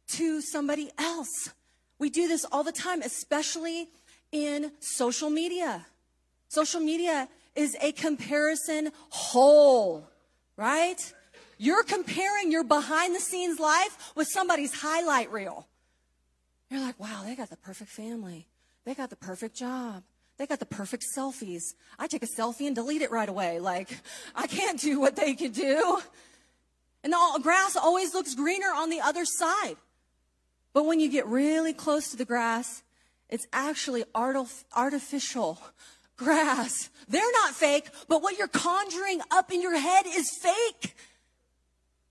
to 0.08 0.40
somebody 0.40 0.90
else. 0.98 1.50
We 1.98 2.10
do 2.10 2.28
this 2.28 2.44
all 2.50 2.64
the 2.64 2.72
time, 2.72 3.02
especially 3.02 3.88
in 4.32 4.72
social 4.80 5.30
media. 5.30 5.86
Social 6.48 6.80
media 6.80 7.28
is 7.54 7.76
a 7.80 7.92
comparison 7.92 8.90
hole, 9.10 10.08
right? 10.56 11.12
You're 11.56 11.84
comparing 11.84 12.50
your 12.50 12.64
behind 12.64 13.14
the 13.14 13.20
scenes 13.20 13.60
life 13.60 14.12
with 14.16 14.28
somebody's 14.28 14.74
highlight 14.74 15.30
reel. 15.32 15.68
You're 16.68 16.80
like, 16.80 16.98
wow, 16.98 17.22
they 17.24 17.36
got 17.36 17.50
the 17.50 17.56
perfect 17.56 17.90
family. 17.90 18.48
They 18.84 18.94
got 18.94 19.10
the 19.10 19.16
perfect 19.16 19.56
job. 19.56 20.02
They 20.36 20.46
got 20.46 20.58
the 20.58 20.66
perfect 20.66 21.04
selfies. 21.16 21.62
I 21.96 22.08
take 22.08 22.24
a 22.24 22.26
selfie 22.26 22.66
and 22.66 22.74
delete 22.74 23.02
it 23.02 23.12
right 23.12 23.28
away. 23.28 23.60
Like, 23.60 24.00
I 24.34 24.48
can't 24.48 24.80
do 24.80 24.98
what 24.98 25.14
they 25.14 25.34
can 25.34 25.52
do. 25.52 26.00
And 27.04 27.12
the 27.12 27.40
grass 27.42 27.76
always 27.76 28.14
looks 28.14 28.34
greener 28.34 28.72
on 28.74 28.88
the 28.88 29.00
other 29.00 29.26
side. 29.26 29.76
But 30.72 30.86
when 30.86 30.98
you 30.98 31.10
get 31.10 31.26
really 31.26 31.74
close 31.74 32.10
to 32.10 32.16
the 32.16 32.24
grass, 32.24 32.82
it's 33.28 33.46
actually 33.52 34.04
artificial 34.14 35.60
grass. 36.16 36.88
They're 37.06 37.32
not 37.44 37.54
fake, 37.54 37.88
but 38.08 38.22
what 38.22 38.38
you're 38.38 38.48
conjuring 38.48 39.20
up 39.30 39.52
in 39.52 39.60
your 39.60 39.78
head 39.78 40.06
is 40.06 40.30
fake 40.40 40.96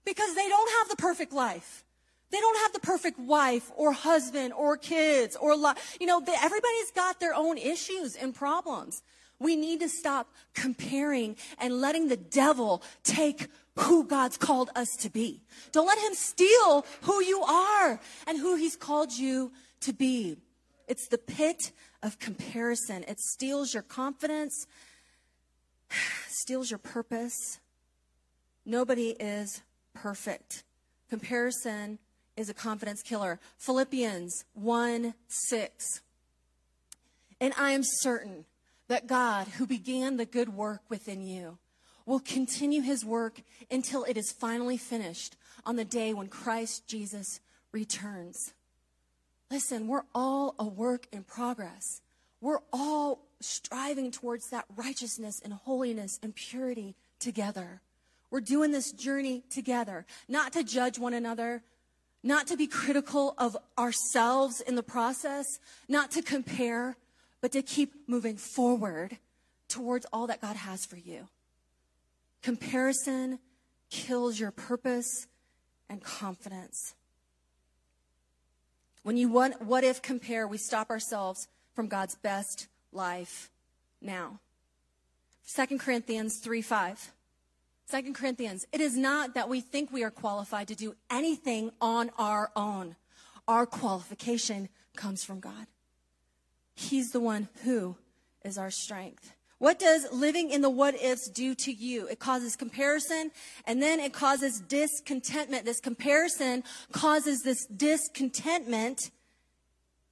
because 0.05 0.35
they 0.35 0.47
don't 0.47 0.71
have 0.79 0.89
the 0.89 1.01
perfect 1.01 1.33
life. 1.33 1.83
They 2.29 2.39
don't 2.39 2.57
have 2.63 2.73
the 2.73 2.79
perfect 2.79 3.19
wife 3.19 3.71
or 3.75 3.93
husband 3.93 4.53
or 4.53 4.77
kids 4.77 5.35
or, 5.35 5.55
you 5.99 6.07
know, 6.07 6.19
everybody's 6.19 6.91
got 6.95 7.19
their 7.19 7.33
own 7.33 7.57
issues 7.57 8.15
and 8.15 8.33
problems. 8.33 9.03
We 9.39 9.55
need 9.55 9.81
to 9.81 9.89
stop 9.89 10.33
comparing 10.53 11.35
and 11.59 11.81
letting 11.81 12.07
the 12.07 12.17
devil 12.17 12.81
take 13.03 13.47
who 13.77 14.05
God's 14.05 14.37
called 14.37 14.69
us 14.75 14.89
to 14.99 15.09
be. 15.09 15.41
Don't 15.71 15.87
let 15.87 15.97
him 15.97 16.13
steal 16.13 16.85
who 17.01 17.23
you 17.23 17.41
are 17.43 17.99
and 18.27 18.37
who 18.37 18.55
he's 18.55 18.75
called 18.75 19.11
you 19.11 19.51
to 19.81 19.93
be. 19.93 20.37
It's 20.87 21.07
the 21.07 21.17
pit 21.17 21.71
of 22.01 22.19
comparison. 22.19 23.03
It 23.07 23.19
steals 23.19 23.73
your 23.73 23.83
confidence, 23.83 24.67
steals 26.27 26.69
your 26.69 26.77
purpose. 26.77 27.59
Nobody 28.65 29.11
is 29.19 29.61
perfect. 29.93 30.63
Comparison 31.09 31.99
is 32.35 32.49
a 32.49 32.53
confidence 32.53 33.01
killer. 33.01 33.39
Philippians 33.57 34.45
1 34.53 35.13
6. 35.27 36.01
And 37.39 37.53
I 37.57 37.71
am 37.71 37.81
certain 37.83 38.45
that 38.87 39.07
God, 39.07 39.47
who 39.47 39.65
began 39.65 40.17
the 40.17 40.25
good 40.25 40.49
work 40.49 40.81
within 40.89 41.21
you, 41.21 41.57
will 42.05 42.19
continue 42.19 42.81
his 42.81 43.05
work 43.05 43.41
until 43.71 44.03
it 44.03 44.17
is 44.17 44.31
finally 44.31 44.77
finished 44.77 45.35
on 45.65 45.75
the 45.75 45.85
day 45.85 46.13
when 46.13 46.27
Christ 46.27 46.87
Jesus 46.87 47.39
returns. 47.71 48.53
Listen, 49.49 49.87
we're 49.87 50.03
all 50.13 50.55
a 50.57 50.65
work 50.65 51.07
in 51.11 51.23
progress. 51.23 52.01
We're 52.41 52.61
all 52.71 53.19
striving 53.39 54.11
towards 54.11 54.49
that 54.49 54.65
righteousness 54.75 55.39
and 55.43 55.53
holiness 55.53 56.19
and 56.21 56.35
purity 56.35 56.95
together. 57.19 57.81
We're 58.31 58.41
doing 58.41 58.71
this 58.71 58.91
journey 58.91 59.43
together, 59.49 60.05
not 60.27 60.53
to 60.53 60.63
judge 60.63 60.97
one 60.97 61.13
another, 61.13 61.61
not 62.23 62.47
to 62.47 62.57
be 62.57 62.67
critical 62.67 63.35
of 63.37 63.55
ourselves 63.77 64.61
in 64.61 64.75
the 64.75 64.83
process, 64.83 65.45
not 65.87 66.09
to 66.11 66.21
compare, 66.21 66.97
but 67.41 67.51
to 67.51 67.61
keep 67.61 67.93
moving 68.07 68.37
forward 68.37 69.17
towards 69.67 70.05
all 70.11 70.27
that 70.27 70.41
God 70.41 70.55
has 70.55 70.85
for 70.85 70.97
you. 70.97 71.27
Comparison 72.43 73.39
kills 73.89 74.39
your 74.39 74.51
purpose 74.51 75.27
and 75.89 76.03
confidence. 76.03 76.93
When 79.01 79.17
you 79.17 79.29
want, 79.29 79.61
what 79.61 79.83
if 79.83 80.01
compare, 80.01 80.47
we 80.47 80.57
stop 80.57 80.89
ourselves 80.89 81.47
from 81.73 81.87
God's 81.87 82.15
best 82.15 82.67
life 82.91 83.49
now. 84.01 84.39
2 85.55 85.77
Corinthians 85.77 86.39
3 86.39 86.61
5. 86.61 87.11
2 87.91 88.13
Corinthians, 88.13 88.65
it 88.71 88.81
is 88.81 88.97
not 88.97 89.33
that 89.35 89.49
we 89.49 89.61
think 89.61 89.91
we 89.91 90.03
are 90.03 90.11
qualified 90.11 90.67
to 90.67 90.75
do 90.75 90.95
anything 91.09 91.71
on 91.81 92.11
our 92.17 92.51
own. 92.55 92.95
Our 93.47 93.65
qualification 93.65 94.69
comes 94.95 95.23
from 95.23 95.39
God. 95.39 95.67
He's 96.75 97.11
the 97.11 97.19
one 97.19 97.49
who 97.63 97.97
is 98.43 98.57
our 98.57 98.71
strength. 98.71 99.33
What 99.63 99.79
does 99.79 100.11
living 100.11 100.49
in 100.49 100.59
the 100.59 100.69
what 100.69 100.93
ifs 101.01 101.29
do 101.29 101.55
to 101.55 101.71
you? 101.71 102.05
It 102.07 102.19
causes 102.19 102.57
comparison 102.57 103.31
and 103.65 103.81
then 103.81 104.01
it 104.01 104.11
causes 104.11 104.59
discontentment. 104.59 105.63
This 105.63 105.79
comparison 105.79 106.65
causes 106.91 107.43
this 107.43 107.65
discontentment 107.67 109.09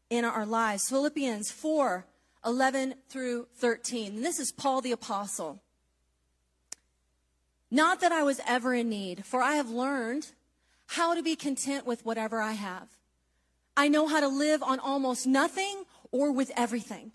in 0.09 0.23
our 0.23 0.45
lives. 0.45 0.87
Philippians 0.87 1.51
4 1.51 2.05
11 2.45 2.93
through 3.09 3.47
13. 3.57 4.15
And 4.15 4.23
this 4.23 4.39
is 4.39 4.53
Paul 4.53 4.79
the 4.79 4.93
Apostle. 4.93 5.61
Not 7.69 7.99
that 7.99 8.13
I 8.13 8.23
was 8.23 8.39
ever 8.47 8.73
in 8.73 8.87
need, 8.87 9.25
for 9.25 9.41
I 9.41 9.55
have 9.55 9.69
learned 9.69 10.31
how 10.87 11.13
to 11.13 11.21
be 11.21 11.35
content 11.35 11.85
with 11.85 12.05
whatever 12.05 12.41
I 12.41 12.53
have. 12.53 12.87
I 13.75 13.89
know 13.89 14.07
how 14.07 14.21
to 14.21 14.29
live 14.29 14.63
on 14.63 14.79
almost 14.79 15.27
nothing 15.27 15.83
or 16.09 16.31
with 16.31 16.51
everything. 16.55 17.11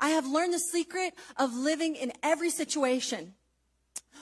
I 0.00 0.10
have 0.10 0.26
learned 0.26 0.54
the 0.54 0.58
secret 0.58 1.14
of 1.36 1.54
living 1.54 1.94
in 1.94 2.12
every 2.22 2.50
situation, 2.50 3.34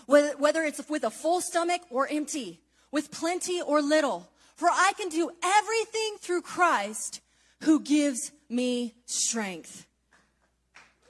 whether 0.06 0.64
it's 0.64 0.88
with 0.88 1.04
a 1.04 1.10
full 1.10 1.40
stomach 1.40 1.82
or 1.90 2.08
empty, 2.10 2.60
with 2.90 3.10
plenty 3.10 3.62
or 3.62 3.80
little. 3.80 4.28
For 4.56 4.68
I 4.68 4.92
can 4.96 5.08
do 5.08 5.30
everything 5.42 6.16
through 6.18 6.42
Christ 6.42 7.20
who 7.62 7.80
gives 7.80 8.32
me 8.48 8.94
strength. 9.06 9.86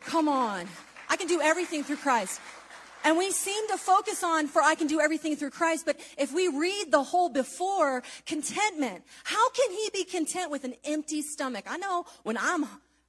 Come 0.01 0.29
on. 0.29 0.67
I 1.09 1.17
can 1.17 1.29
do 1.29 1.41
everything 1.41 1.83
through 1.83 1.97
Christ. 1.97 2.41
And 3.05 3.17
we 3.17 3.31
seem 3.31 3.69
to 3.69 3.79
focus 3.79 4.23
on, 4.23 4.49
for 4.49 4.61
I 4.61 4.75
can 4.75 4.87
do 4.87 5.01
everything 5.01 5.37
through 5.37 5.51
Christ, 5.51 5.87
but 5.87 5.99
if 6.19 6.33
we 6.33 6.49
read 6.49 6.91
the 6.91 7.03
whole 7.03 7.29
before, 7.29 8.03
contentment, 8.27 9.05
how 9.25 9.51
can 9.51 9.71
he 9.71 9.89
be 9.95 10.05
content 10.05 10.51
with 10.51 10.65
an 10.65 10.75
empty 10.85 11.23
stomach? 11.23 11.65
I 11.69 11.79
know 11.79 12.05
when 12.25 12.37
I'm 12.37 12.67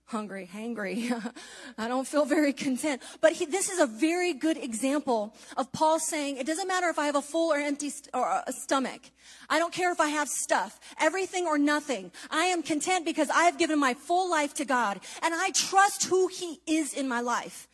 hungry, 0.10 0.50
hangry. 0.51 1.12
I 1.78 1.88
don't 1.88 2.08
feel 2.08 2.25
very 2.25 2.51
content. 2.51 3.01
But 3.22 3.34
he, 3.34 3.46
this 3.46 3.70
is 3.70 3.80
a 3.80 3.86
very 3.86 4.34
good 4.34 4.58
example 4.58 5.36
of 5.56 5.72
Paul 5.72 6.00
saying, 6.00 6.38
it 6.38 6.48
doesn't 6.48 6.68
matter 6.68 6.89
if 6.89 6.98
I 6.98 7.06
have 7.06 7.16
a 7.16 7.22
full 7.22 7.54
or 7.54 7.58
empty 7.58 7.89
st- 7.89 8.10
or 8.13 8.42
a 8.46 8.51
stomach. 8.51 9.01
I 9.50 9.60
don't 9.60 9.74
care 9.74 9.92
if 9.92 10.00
I 10.00 10.10
have 10.10 10.28
stuff, 10.28 10.80
everything 11.00 11.46
or 11.46 11.58
nothing. 11.58 12.12
I 12.32 12.46
am 12.46 12.63
content 12.63 13.06
because 13.06 13.30
I 13.30 13.44
have 13.44 13.58
given 13.58 13.80
my 13.80 13.94
full 13.94 14.30
life 14.30 14.56
to 14.56 14.66
God 14.66 15.00
and 15.22 15.34
I 15.34 15.51
trust 15.51 16.06
who 16.06 16.28
he 16.28 16.60
is 16.66 16.94
in 16.94 17.08
my 17.08 17.22
life. 17.22 17.68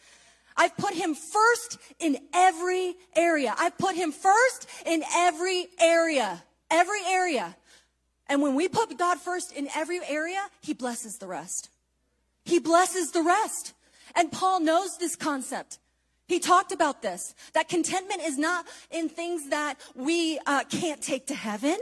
I've 0.57 0.75
put 0.77 0.93
him 0.93 1.15
first 1.15 1.77
in 1.99 2.17
every 2.33 2.95
area. 3.15 3.53
I've 3.57 3.77
put 3.77 3.95
him 3.95 4.11
first 4.11 4.67
in 4.85 5.03
every 5.13 5.67
area. 5.79 6.43
Every 6.69 7.01
area. 7.07 7.55
And 8.27 8.41
when 8.41 8.55
we 8.55 8.67
put 8.67 8.97
God 8.97 9.19
first 9.19 9.51
in 9.53 9.67
every 9.75 9.99
area, 10.07 10.41
he 10.61 10.73
blesses 10.73 11.17
the 11.17 11.27
rest. 11.27 11.69
He 12.45 12.59
blesses 12.59 13.11
the 13.11 13.23
rest. 13.23 13.73
And 14.15 14.31
Paul 14.31 14.61
knows 14.61 14.97
this 14.97 15.15
concept. 15.15 15.79
He 16.27 16.39
talked 16.39 16.71
about 16.71 17.03
this, 17.03 17.35
that 17.53 17.69
contentment 17.69 18.21
is 18.23 18.37
not 18.37 18.65
in 18.89 19.09
things 19.09 19.49
that 19.49 19.75
we 19.93 20.39
uh, 20.47 20.63
can't 20.63 20.99
take 20.99 21.27
to 21.27 21.35
heaven. 21.35 21.77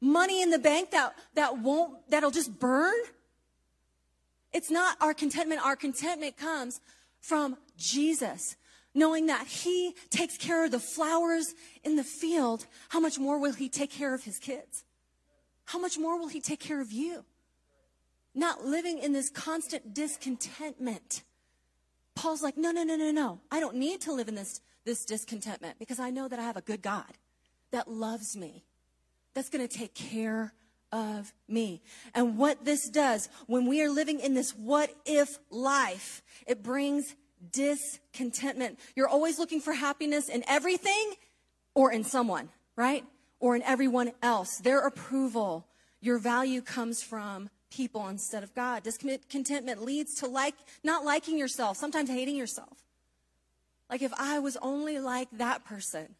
Money 0.00 0.42
in 0.42 0.50
the 0.50 0.58
bank 0.58 0.90
that, 0.90 1.14
that 1.34 1.58
won't, 1.58 1.94
that'll 2.08 2.32
just 2.32 2.58
burn. 2.58 2.94
It's 4.52 4.70
not 4.70 4.96
our 5.00 5.14
contentment. 5.14 5.64
Our 5.64 5.76
contentment 5.76 6.36
comes 6.36 6.80
from 7.20 7.56
Jesus, 7.76 8.56
knowing 8.94 9.26
that 9.26 9.46
He 9.46 9.94
takes 10.08 10.36
care 10.36 10.64
of 10.64 10.72
the 10.72 10.80
flowers 10.80 11.54
in 11.84 11.94
the 11.94 12.02
field. 12.02 12.66
How 12.88 12.98
much 12.98 13.18
more 13.18 13.38
will 13.38 13.52
He 13.52 13.68
take 13.68 13.92
care 13.92 14.12
of 14.12 14.24
His 14.24 14.40
kids? 14.40 14.84
How 15.66 15.78
much 15.78 15.98
more 15.98 16.18
will 16.18 16.28
He 16.28 16.40
take 16.40 16.58
care 16.58 16.80
of 16.80 16.90
you? 16.90 17.24
Not 18.34 18.64
living 18.64 18.98
in 18.98 19.12
this 19.12 19.30
constant 19.30 19.94
discontentment. 19.94 21.22
Paul's 22.14 22.42
like, 22.42 22.56
no, 22.56 22.70
no, 22.70 22.82
no, 22.82 22.96
no, 22.96 23.10
no. 23.10 23.40
I 23.50 23.60
don't 23.60 23.76
need 23.76 24.00
to 24.02 24.12
live 24.12 24.28
in 24.28 24.34
this, 24.34 24.60
this 24.84 25.04
discontentment 25.04 25.78
because 25.78 25.98
I 25.98 26.10
know 26.10 26.28
that 26.28 26.38
I 26.38 26.42
have 26.42 26.56
a 26.56 26.62
good 26.62 26.82
God 26.82 27.18
that 27.70 27.88
loves 27.88 28.36
me, 28.36 28.64
that's 29.34 29.48
going 29.48 29.66
to 29.66 29.78
take 29.78 29.94
care 29.94 30.52
of 30.92 31.32
me. 31.48 31.82
And 32.14 32.36
what 32.36 32.64
this 32.64 32.88
does, 32.88 33.28
when 33.46 33.66
we 33.66 33.82
are 33.82 33.90
living 33.90 34.20
in 34.20 34.34
this 34.34 34.50
what 34.50 34.94
if 35.06 35.38
life, 35.50 36.22
it 36.46 36.62
brings 36.62 37.14
discontentment. 37.52 38.78
You're 38.96 39.08
always 39.08 39.38
looking 39.38 39.60
for 39.60 39.72
happiness 39.72 40.28
in 40.28 40.44
everything 40.48 41.14
or 41.74 41.92
in 41.92 42.04
someone, 42.04 42.48
right? 42.76 43.04
Or 43.38 43.56
in 43.56 43.62
everyone 43.62 44.12
else. 44.22 44.58
Their 44.58 44.80
approval. 44.80 45.66
Your 46.00 46.18
value 46.18 46.60
comes 46.60 47.02
from 47.02 47.50
people 47.70 48.08
instead 48.08 48.42
of 48.42 48.54
God. 48.54 48.82
Discontentment 48.82 49.82
leads 49.82 50.14
to 50.16 50.26
like, 50.26 50.54
not 50.82 51.04
liking 51.04 51.38
yourself, 51.38 51.76
sometimes 51.76 52.10
hating 52.10 52.36
yourself. 52.36 52.84
Like 53.88 54.02
if 54.02 54.12
I 54.18 54.38
was 54.38 54.56
only 54.62 54.98
like 54.98 55.28
that 55.32 55.64
person, 55.64 56.14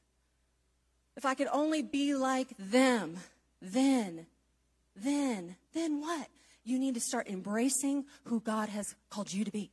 if 1.16 1.24
I 1.24 1.34
could 1.34 1.48
only 1.52 1.82
be 1.82 2.14
like 2.14 2.48
them, 2.58 3.16
then, 3.60 4.26
then, 4.96 5.56
then 5.74 6.00
what? 6.00 6.28
You 6.64 6.78
need 6.78 6.94
to 6.94 7.00
start 7.00 7.28
embracing 7.28 8.04
who 8.24 8.40
God 8.40 8.68
has 8.68 8.94
called 9.08 9.32
you 9.32 9.44
to 9.44 9.50
be. 9.50 9.70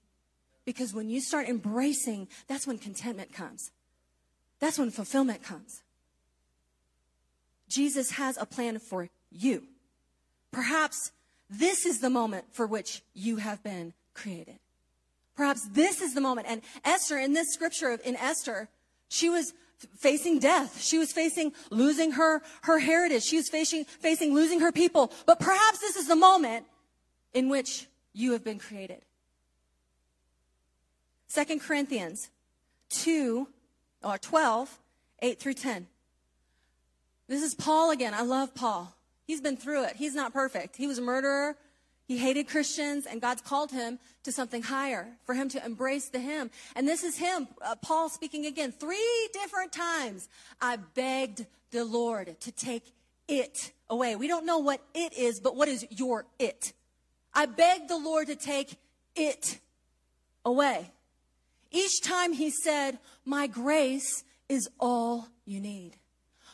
Because 0.65 0.93
when 0.93 1.09
you 1.09 1.21
start 1.21 1.47
embracing, 1.47 2.27
that's 2.47 2.67
when 2.67 2.77
contentment 2.77 3.33
comes. 3.33 3.71
That's 4.59 4.77
when 4.77 4.91
fulfillment 4.91 5.43
comes. 5.43 5.81
Jesus 7.69 8.11
has 8.11 8.37
a 8.37 8.45
plan 8.45 8.79
for 8.79 9.09
you. 9.31 9.63
Perhaps 10.51 11.11
this 11.49 11.85
is 11.85 11.99
the 11.99 12.09
moment 12.09 12.45
for 12.51 12.67
which 12.67 13.01
you 13.13 13.37
have 13.37 13.63
been 13.63 13.93
created. 14.13 14.59
Perhaps 15.35 15.67
this 15.69 16.01
is 16.01 16.13
the 16.13 16.21
moment. 16.21 16.47
And 16.49 16.61
Esther, 16.83 17.17
in 17.17 17.33
this 17.33 17.53
scripture 17.53 17.97
in 18.03 18.15
Esther, 18.15 18.69
she 19.07 19.29
was 19.29 19.53
facing 19.97 20.39
death. 20.39 20.81
She 20.81 20.97
was 20.97 21.13
facing 21.13 21.53
losing 21.69 22.13
her, 22.13 22.41
her 22.63 22.79
heritage. 22.79 23.23
She 23.23 23.37
was 23.37 23.47
facing, 23.47 23.85
facing 23.85 24.33
losing 24.33 24.59
her 24.61 24.71
people. 24.71 25.11
But 25.25 25.39
perhaps 25.39 25.79
this 25.79 25.95
is 25.95 26.07
the 26.07 26.15
moment 26.15 26.65
in 27.33 27.49
which 27.49 27.87
you 28.13 28.31
have 28.31 28.43
been 28.43 28.57
created. 28.57 29.01
Second 31.27 31.61
Corinthians 31.61 32.29
2 32.89 33.47
or 34.03 34.17
12, 34.17 34.79
8 35.21 35.39
through 35.39 35.53
10. 35.53 35.87
This 37.27 37.43
is 37.43 37.53
Paul 37.53 37.91
again. 37.91 38.13
I 38.13 38.23
love 38.23 38.55
Paul. 38.55 38.96
He's 39.27 39.41
been 39.41 39.57
through 39.57 39.83
it. 39.83 39.97
He's 39.97 40.15
not 40.15 40.33
perfect. 40.33 40.77
He 40.77 40.87
was 40.87 40.97
a 40.97 41.01
murderer. 41.01 41.57
He 42.07 42.17
hated 42.17 42.47
Christians, 42.47 43.05
and 43.05 43.21
God's 43.21 43.41
called 43.41 43.71
him 43.71 43.99
to 44.23 44.31
something 44.31 44.61
higher 44.61 45.09
for 45.25 45.35
him 45.35 45.49
to 45.49 45.65
embrace 45.65 46.07
the 46.07 46.19
him. 46.19 46.49
And 46.73 46.87
this 46.87 47.03
is 47.03 47.17
him, 47.17 47.49
uh, 47.61 47.75
Paul 47.75 48.07
speaking 48.07 48.45
again. 48.45 48.71
Three 48.71 49.29
different 49.33 49.73
times 49.73 50.29
I 50.61 50.77
begged 50.77 51.45
the 51.71 51.83
Lord 51.83 52.39
to 52.39 52.51
take 52.53 52.93
it 53.27 53.73
away. 53.89 54.15
We 54.15 54.29
don't 54.29 54.45
know 54.45 54.59
what 54.59 54.79
it 54.93 55.17
is, 55.17 55.41
but 55.41 55.57
what 55.57 55.67
is 55.67 55.85
your 55.89 56.25
it? 56.39 56.71
I 57.33 57.45
begged 57.45 57.89
the 57.89 57.97
Lord 57.97 58.27
to 58.27 58.37
take 58.37 58.77
it 59.13 59.59
away. 60.45 60.89
Each 61.71 62.01
time 62.01 62.31
he 62.31 62.49
said, 62.49 62.99
My 63.25 63.47
grace 63.47 64.23
is 64.47 64.69
all 64.79 65.27
you 65.45 65.59
need. 65.59 65.97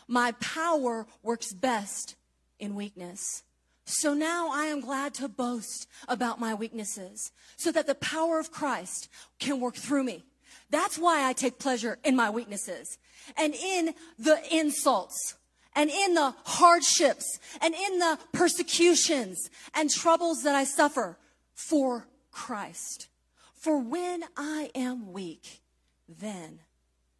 My 0.07 0.31
power 0.33 1.05
works 1.21 1.53
best 1.53 2.15
in 2.63 2.75
weakness. 2.75 3.43
So 3.85 4.13
now 4.13 4.49
I 4.49 4.67
am 4.67 4.79
glad 4.79 5.13
to 5.15 5.27
boast 5.27 5.85
about 6.07 6.39
my 6.39 6.53
weaknesses 6.53 7.33
so 7.57 7.73
that 7.73 7.87
the 7.87 7.95
power 7.95 8.39
of 8.39 8.53
Christ 8.53 9.09
can 9.37 9.59
work 9.59 9.75
through 9.75 10.05
me. 10.05 10.23
That's 10.69 10.97
why 10.97 11.27
I 11.27 11.33
take 11.33 11.59
pleasure 11.59 11.99
in 12.05 12.15
my 12.15 12.29
weaknesses 12.29 12.97
and 13.35 13.53
in 13.53 13.93
the 14.17 14.39
insults 14.49 15.35
and 15.75 15.89
in 15.89 16.13
the 16.13 16.33
hardships 16.45 17.37
and 17.61 17.75
in 17.75 17.99
the 17.99 18.17
persecutions 18.31 19.49
and 19.73 19.89
troubles 19.89 20.43
that 20.43 20.55
I 20.55 20.63
suffer 20.63 21.17
for 21.53 22.07
Christ. 22.31 23.09
For 23.53 23.77
when 23.77 24.23
I 24.37 24.71
am 24.73 25.11
weak, 25.11 25.61
then 26.07 26.59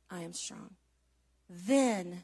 I 0.09 0.21
am 0.21 0.31
strong. 0.31 0.75
Then 1.49 2.23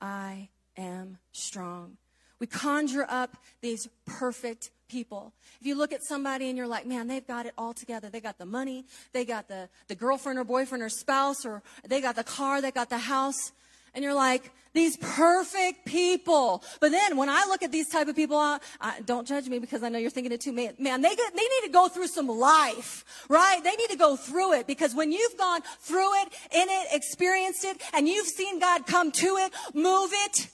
I 0.00 0.48
am 0.76 1.18
strong. 1.30 1.98
We 2.40 2.46
conjure 2.46 3.06
up 3.08 3.36
these 3.60 3.88
perfect 4.06 4.70
people. 4.88 5.32
If 5.60 5.66
you 5.66 5.76
look 5.76 5.92
at 5.92 6.02
somebody 6.02 6.48
and 6.48 6.56
you're 6.56 6.66
like, 6.66 6.86
man, 6.86 7.08
they've 7.08 7.26
got 7.26 7.46
it 7.46 7.52
all 7.58 7.74
together. 7.74 8.08
They 8.08 8.20
got 8.20 8.38
the 8.38 8.46
money, 8.46 8.84
they 9.12 9.24
got 9.24 9.48
the, 9.48 9.68
the 9.88 9.94
girlfriend 9.94 10.38
or 10.38 10.44
boyfriend 10.44 10.82
or 10.82 10.88
spouse, 10.88 11.44
or 11.44 11.62
they 11.86 12.00
got 12.00 12.16
the 12.16 12.24
car, 12.24 12.60
they 12.60 12.70
got 12.70 12.90
the 12.90 12.98
house. 12.98 13.52
And 13.94 14.04
you're 14.04 14.14
like, 14.14 14.52
these 14.74 14.96
perfect 14.98 15.86
people. 15.86 16.62
But 16.80 16.92
then 16.92 17.16
when 17.16 17.28
I 17.28 17.46
look 17.48 17.62
at 17.62 17.72
these 17.72 17.88
type 17.88 18.06
of 18.06 18.14
people, 18.14 18.36
I, 18.36 18.58
I, 18.80 19.00
don't 19.00 19.26
judge 19.26 19.48
me 19.48 19.58
because 19.58 19.82
I 19.82 19.88
know 19.88 19.98
you're 19.98 20.10
thinking 20.10 20.30
it 20.30 20.40
too. 20.40 20.52
Man, 20.52 20.74
man 20.78 21.00
they, 21.00 21.16
get, 21.16 21.34
they 21.34 21.42
need 21.42 21.66
to 21.66 21.70
go 21.72 21.88
through 21.88 22.06
some 22.08 22.28
life, 22.28 23.04
right? 23.28 23.60
They 23.64 23.74
need 23.74 23.90
to 23.90 23.96
go 23.96 24.14
through 24.16 24.52
it 24.54 24.66
because 24.66 24.94
when 24.94 25.10
you've 25.10 25.36
gone 25.36 25.62
through 25.80 26.14
it, 26.22 26.28
in 26.52 26.68
it, 26.68 26.88
experienced 26.92 27.64
it, 27.64 27.80
and 27.94 28.06
you've 28.06 28.28
seen 28.28 28.60
God 28.60 28.86
come 28.86 29.10
to 29.10 29.26
it, 29.38 29.52
move 29.74 30.10
it, 30.12 30.48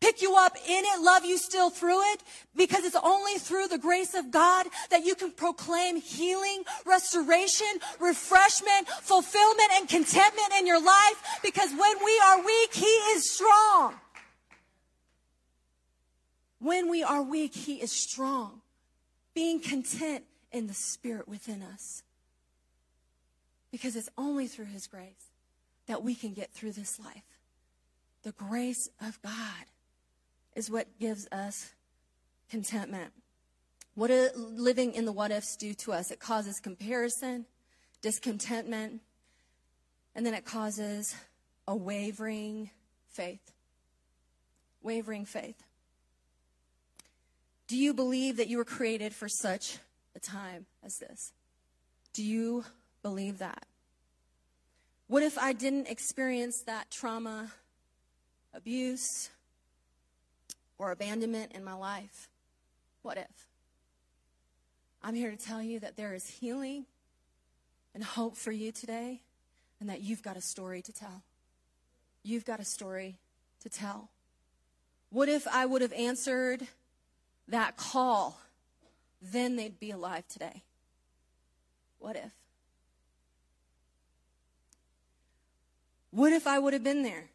pick 0.00 0.22
you 0.22 0.36
up 0.36 0.56
in 0.56 0.84
it, 0.84 1.00
love 1.00 1.24
you 1.24 1.38
still 1.38 1.70
through 1.70 2.00
it, 2.12 2.22
because 2.54 2.84
it's 2.84 2.96
only 3.02 3.38
through 3.38 3.68
the 3.68 3.78
grace 3.78 4.14
of 4.14 4.30
God 4.30 4.66
that 4.90 5.04
you 5.04 5.14
can 5.14 5.30
proclaim 5.30 5.96
healing, 6.00 6.64
restoration, 6.84 7.66
refreshment, 8.00 8.88
fulfillment, 9.02 9.70
and 9.74 9.88
contentment 9.88 10.52
in 10.58 10.66
your 10.66 10.82
life, 10.82 11.38
because 11.42 11.70
when 11.70 12.04
we 12.04 12.20
are 12.26 12.44
weak, 12.44 12.74
He 12.74 12.84
is 12.84 13.30
strong. 13.30 13.94
When 16.58 16.90
we 16.90 17.02
are 17.02 17.22
weak, 17.22 17.54
He 17.54 17.76
is 17.76 17.92
strong. 17.92 18.60
Being 19.34 19.60
content 19.60 20.24
in 20.52 20.66
the 20.66 20.74
Spirit 20.74 21.28
within 21.28 21.62
us. 21.62 22.02
Because 23.70 23.96
it's 23.96 24.08
only 24.16 24.46
through 24.46 24.66
His 24.66 24.86
grace 24.86 25.30
that 25.86 26.02
we 26.02 26.14
can 26.14 26.32
get 26.32 26.50
through 26.52 26.72
this 26.72 26.98
life. 26.98 27.22
The 28.22 28.32
grace 28.32 28.88
of 29.00 29.20
God 29.22 29.66
is 30.56 30.70
what 30.70 30.98
gives 30.98 31.28
us 31.30 31.74
contentment. 32.50 33.12
What 33.94 34.10
living 34.34 34.94
in 34.94 35.04
the 35.04 35.12
what 35.12 35.30
ifs 35.30 35.56
do 35.56 35.74
to 35.74 35.92
us? 35.92 36.10
It 36.10 36.18
causes 36.18 36.58
comparison, 36.58 37.46
discontentment, 38.02 39.02
and 40.14 40.24
then 40.24 40.34
it 40.34 40.44
causes 40.44 41.14
a 41.68 41.76
wavering 41.76 42.70
faith. 43.08 43.52
Wavering 44.82 45.26
faith. 45.26 45.62
Do 47.68 47.76
you 47.76 47.92
believe 47.92 48.36
that 48.38 48.48
you 48.48 48.58
were 48.58 48.64
created 48.64 49.12
for 49.14 49.28
such 49.28 49.78
a 50.14 50.20
time 50.20 50.66
as 50.82 50.98
this? 50.98 51.32
Do 52.12 52.22
you 52.22 52.64
believe 53.02 53.38
that? 53.38 53.66
What 55.08 55.22
if 55.22 55.38
I 55.38 55.52
didn't 55.52 55.88
experience 55.88 56.62
that 56.62 56.90
trauma, 56.90 57.52
abuse, 58.54 59.30
or 60.78 60.90
abandonment 60.90 61.52
in 61.52 61.64
my 61.64 61.74
life? 61.74 62.28
What 63.02 63.16
if? 63.18 63.46
I'm 65.02 65.14
here 65.14 65.30
to 65.30 65.36
tell 65.36 65.62
you 65.62 65.80
that 65.80 65.96
there 65.96 66.14
is 66.14 66.28
healing 66.28 66.86
and 67.94 68.02
hope 68.04 68.36
for 68.36 68.52
you 68.52 68.72
today, 68.72 69.22
and 69.80 69.88
that 69.88 70.02
you've 70.02 70.22
got 70.22 70.36
a 70.36 70.40
story 70.40 70.82
to 70.82 70.92
tell. 70.92 71.22
You've 72.22 72.44
got 72.44 72.60
a 72.60 72.64
story 72.64 73.16
to 73.62 73.68
tell. 73.70 74.10
What 75.10 75.28
if 75.28 75.46
I 75.48 75.64
would 75.64 75.80
have 75.80 75.92
answered 75.92 76.66
that 77.48 77.76
call? 77.76 78.38
Then 79.22 79.56
they'd 79.56 79.80
be 79.80 79.90
alive 79.90 80.28
today. 80.28 80.62
What 81.98 82.16
if? 82.16 82.32
What 86.10 86.32
if 86.32 86.46
I 86.46 86.58
would 86.58 86.72
have 86.72 86.84
been 86.84 87.02
there? 87.02 87.30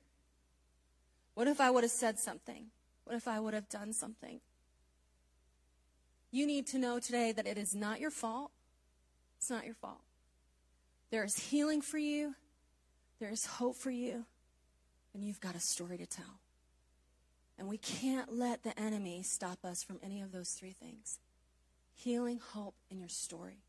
What 1.33 1.47
if 1.47 1.59
I 1.61 1.71
would 1.71 1.83
have 1.83 1.91
said 1.91 2.19
something? 2.19 2.65
What 3.11 3.17
if 3.17 3.27
I 3.27 3.41
would 3.41 3.53
have 3.53 3.67
done 3.67 3.91
something? 3.91 4.39
You 6.31 6.47
need 6.47 6.65
to 6.67 6.77
know 6.77 6.97
today 6.97 7.33
that 7.33 7.45
it 7.45 7.57
is 7.57 7.75
not 7.75 7.99
your 7.99 8.09
fault. 8.09 8.51
It's 9.37 9.49
not 9.49 9.65
your 9.65 9.73
fault. 9.73 9.99
There 11.09 11.25
is 11.25 11.35
healing 11.35 11.81
for 11.81 11.97
you, 11.97 12.35
there 13.19 13.29
is 13.29 13.45
hope 13.45 13.75
for 13.75 13.91
you, 13.91 14.23
and 15.13 15.25
you've 15.25 15.41
got 15.41 15.55
a 15.55 15.59
story 15.59 15.97
to 15.97 16.05
tell. 16.05 16.39
And 17.59 17.67
we 17.67 17.77
can't 17.77 18.31
let 18.31 18.63
the 18.63 18.79
enemy 18.79 19.23
stop 19.23 19.65
us 19.65 19.83
from 19.83 19.99
any 20.01 20.21
of 20.21 20.31
those 20.31 20.51
three 20.51 20.71
things 20.71 21.19
healing, 21.93 22.39
hope, 22.39 22.75
and 22.89 22.97
your 22.97 23.09
story. 23.09 23.65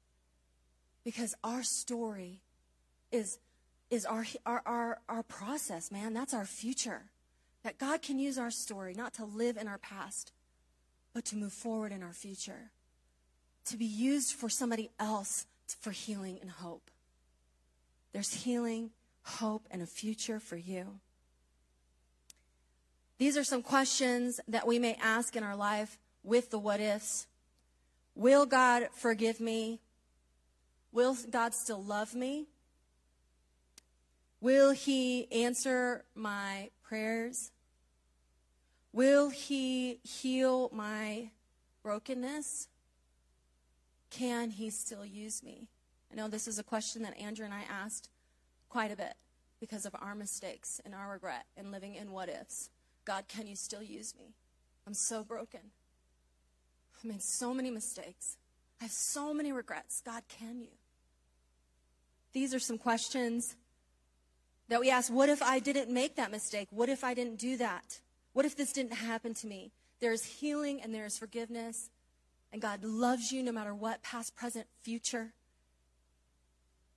Because 1.02 1.34
our 1.42 1.64
story 1.64 2.42
is, 3.10 3.40
is 3.90 4.06
our, 4.06 4.24
our, 4.46 4.62
our, 4.64 4.98
our 5.08 5.22
process, 5.24 5.90
man. 5.90 6.14
That's 6.14 6.32
our 6.32 6.44
future. 6.44 7.06
That 7.62 7.78
God 7.78 8.02
can 8.02 8.18
use 8.18 8.38
our 8.38 8.50
story 8.50 8.94
not 8.94 9.14
to 9.14 9.24
live 9.24 9.56
in 9.56 9.68
our 9.68 9.78
past, 9.78 10.32
but 11.14 11.24
to 11.26 11.36
move 11.36 11.52
forward 11.52 11.92
in 11.92 12.02
our 12.02 12.12
future, 12.12 12.70
to 13.66 13.76
be 13.76 13.84
used 13.84 14.34
for 14.34 14.48
somebody 14.48 14.90
else 14.98 15.46
for 15.80 15.90
healing 15.90 16.38
and 16.40 16.50
hope. 16.50 16.90
There's 18.12 18.34
healing, 18.34 18.90
hope, 19.22 19.66
and 19.70 19.82
a 19.82 19.86
future 19.86 20.40
for 20.40 20.56
you. 20.56 21.00
These 23.18 23.36
are 23.36 23.44
some 23.44 23.62
questions 23.62 24.40
that 24.48 24.66
we 24.66 24.78
may 24.78 24.96
ask 25.00 25.36
in 25.36 25.44
our 25.44 25.56
life 25.56 25.98
with 26.24 26.50
the 26.50 26.58
what 26.58 26.80
ifs. 26.80 27.26
Will 28.14 28.46
God 28.46 28.88
forgive 28.94 29.40
me? 29.40 29.80
Will 30.90 31.16
God 31.30 31.54
still 31.54 31.82
love 31.82 32.14
me? 32.14 32.48
Will 34.40 34.72
He 34.72 35.30
answer 35.30 36.04
my 36.14 36.70
prayers? 36.92 37.52
Will 38.92 39.30
He 39.30 39.98
heal 40.02 40.68
my 40.74 41.30
brokenness? 41.82 42.68
Can 44.10 44.50
He 44.50 44.68
still 44.68 45.06
use 45.06 45.42
me? 45.42 45.68
I 46.12 46.16
know 46.16 46.28
this 46.28 46.46
is 46.46 46.58
a 46.58 46.62
question 46.62 47.00
that 47.00 47.18
Andrew 47.18 47.46
and 47.46 47.54
I 47.54 47.62
asked 47.62 48.10
quite 48.68 48.92
a 48.92 48.96
bit. 48.96 49.14
because 49.58 49.86
of 49.86 49.94
our 50.02 50.16
mistakes 50.16 50.80
and 50.84 50.92
our 50.92 51.12
regret 51.12 51.44
and 51.56 51.70
living 51.70 51.94
in 51.94 52.10
what 52.10 52.28
ifs. 52.28 52.68
God, 53.04 53.28
can 53.28 53.46
you 53.46 53.54
still 53.54 53.82
use 53.82 54.12
me? 54.18 54.34
I'm 54.88 54.92
so 54.92 55.22
broken. 55.22 55.60
I 57.02 57.06
made 57.06 57.22
so 57.22 57.54
many 57.54 57.70
mistakes. 57.70 58.38
I 58.80 58.84
have 58.84 58.92
so 58.92 59.32
many 59.32 59.52
regrets. 59.52 60.02
God, 60.04 60.24
can 60.28 60.60
you? 60.60 60.72
These 62.32 62.52
are 62.52 62.58
some 62.58 62.76
questions 62.76 63.54
that 64.72 64.80
we 64.80 64.90
ask 64.90 65.12
What 65.12 65.28
if 65.28 65.42
I 65.42 65.58
didn't 65.58 65.90
make 65.90 66.16
that 66.16 66.30
mistake? 66.30 66.68
What 66.70 66.88
if 66.88 67.04
I 67.04 67.14
didn't 67.14 67.38
do 67.38 67.56
that? 67.58 68.00
What 68.32 68.46
if 68.46 68.56
this 68.56 68.72
didn't 68.72 68.94
happen 68.94 69.34
to 69.34 69.46
me? 69.46 69.70
There 70.00 70.12
is 70.12 70.24
healing 70.24 70.80
and 70.80 70.94
there 70.94 71.04
is 71.04 71.18
forgiveness. 71.18 71.90
And 72.52 72.60
God 72.60 72.82
loves 72.82 73.32
you 73.32 73.42
no 73.42 73.52
matter 73.52 73.74
what, 73.74 74.02
past, 74.02 74.34
present, 74.34 74.66
future. 74.82 75.32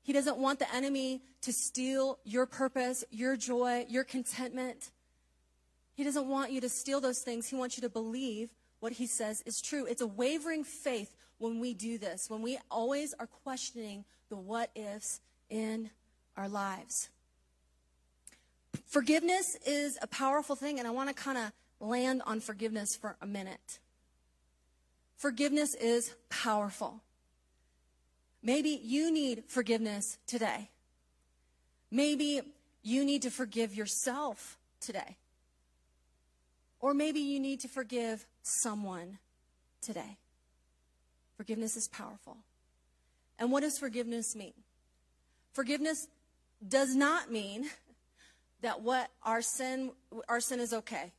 He 0.03 0.13
doesn't 0.13 0.37
want 0.37 0.59
the 0.59 0.73
enemy 0.73 1.21
to 1.41 1.51
steal 1.51 2.19
your 2.23 2.45
purpose, 2.45 3.03
your 3.09 3.35
joy, 3.35 3.85
your 3.89 4.03
contentment. 4.03 4.91
He 5.93 6.03
doesn't 6.03 6.27
want 6.27 6.51
you 6.51 6.61
to 6.61 6.69
steal 6.69 7.01
those 7.01 7.19
things. 7.19 7.47
He 7.47 7.55
wants 7.55 7.77
you 7.77 7.81
to 7.81 7.89
believe 7.89 8.49
what 8.79 8.93
he 8.93 9.07
says 9.07 9.41
is 9.45 9.61
true. 9.61 9.85
It's 9.85 10.01
a 10.01 10.07
wavering 10.07 10.63
faith 10.63 11.15
when 11.37 11.59
we 11.59 11.73
do 11.73 11.97
this, 11.97 12.29
when 12.29 12.41
we 12.41 12.57
always 12.69 13.13
are 13.19 13.27
questioning 13.27 14.05
the 14.29 14.37
what 14.37 14.71
ifs 14.75 15.21
in 15.49 15.89
our 16.37 16.47
lives. 16.49 17.09
Forgiveness 18.87 19.57
is 19.65 19.97
a 20.01 20.07
powerful 20.07 20.55
thing, 20.55 20.79
and 20.79 20.87
I 20.87 20.91
want 20.91 21.09
to 21.09 21.15
kind 21.15 21.37
of 21.37 21.51
land 21.79 22.21
on 22.25 22.39
forgiveness 22.39 22.95
for 22.95 23.15
a 23.21 23.25
minute. 23.25 23.79
Forgiveness 25.17 25.75
is 25.75 26.13
powerful. 26.29 27.01
Maybe 28.43 28.69
you 28.69 29.11
need 29.11 29.43
forgiveness 29.47 30.17
today. 30.27 30.69
Maybe 31.89 32.41
you 32.83 33.05
need 33.05 33.23
to 33.23 33.31
forgive 33.31 33.73
yourself 33.73 34.57
today. 34.79 35.17
Or 36.79 36.93
maybe 36.93 37.19
you 37.19 37.39
need 37.39 37.61
to 37.61 37.67
forgive 37.67 38.25
someone 38.43 39.17
today. 39.81 40.17
Forgiveness 41.37 41.75
is 41.75 41.87
powerful. 41.87 42.37
And 43.39 43.51
what 43.51 43.61
does 43.61 43.77
forgiveness 43.77 44.35
mean? 44.35 44.53
Forgiveness 45.53 46.07
does 46.67 46.95
not 46.95 47.31
mean 47.31 47.65
that 48.65 48.81
what 48.81 49.11
our 49.23 49.41
sin 49.41 49.91
our 50.27 50.39
sin 50.41 50.59
is 50.59 50.73
okay. 50.73 51.13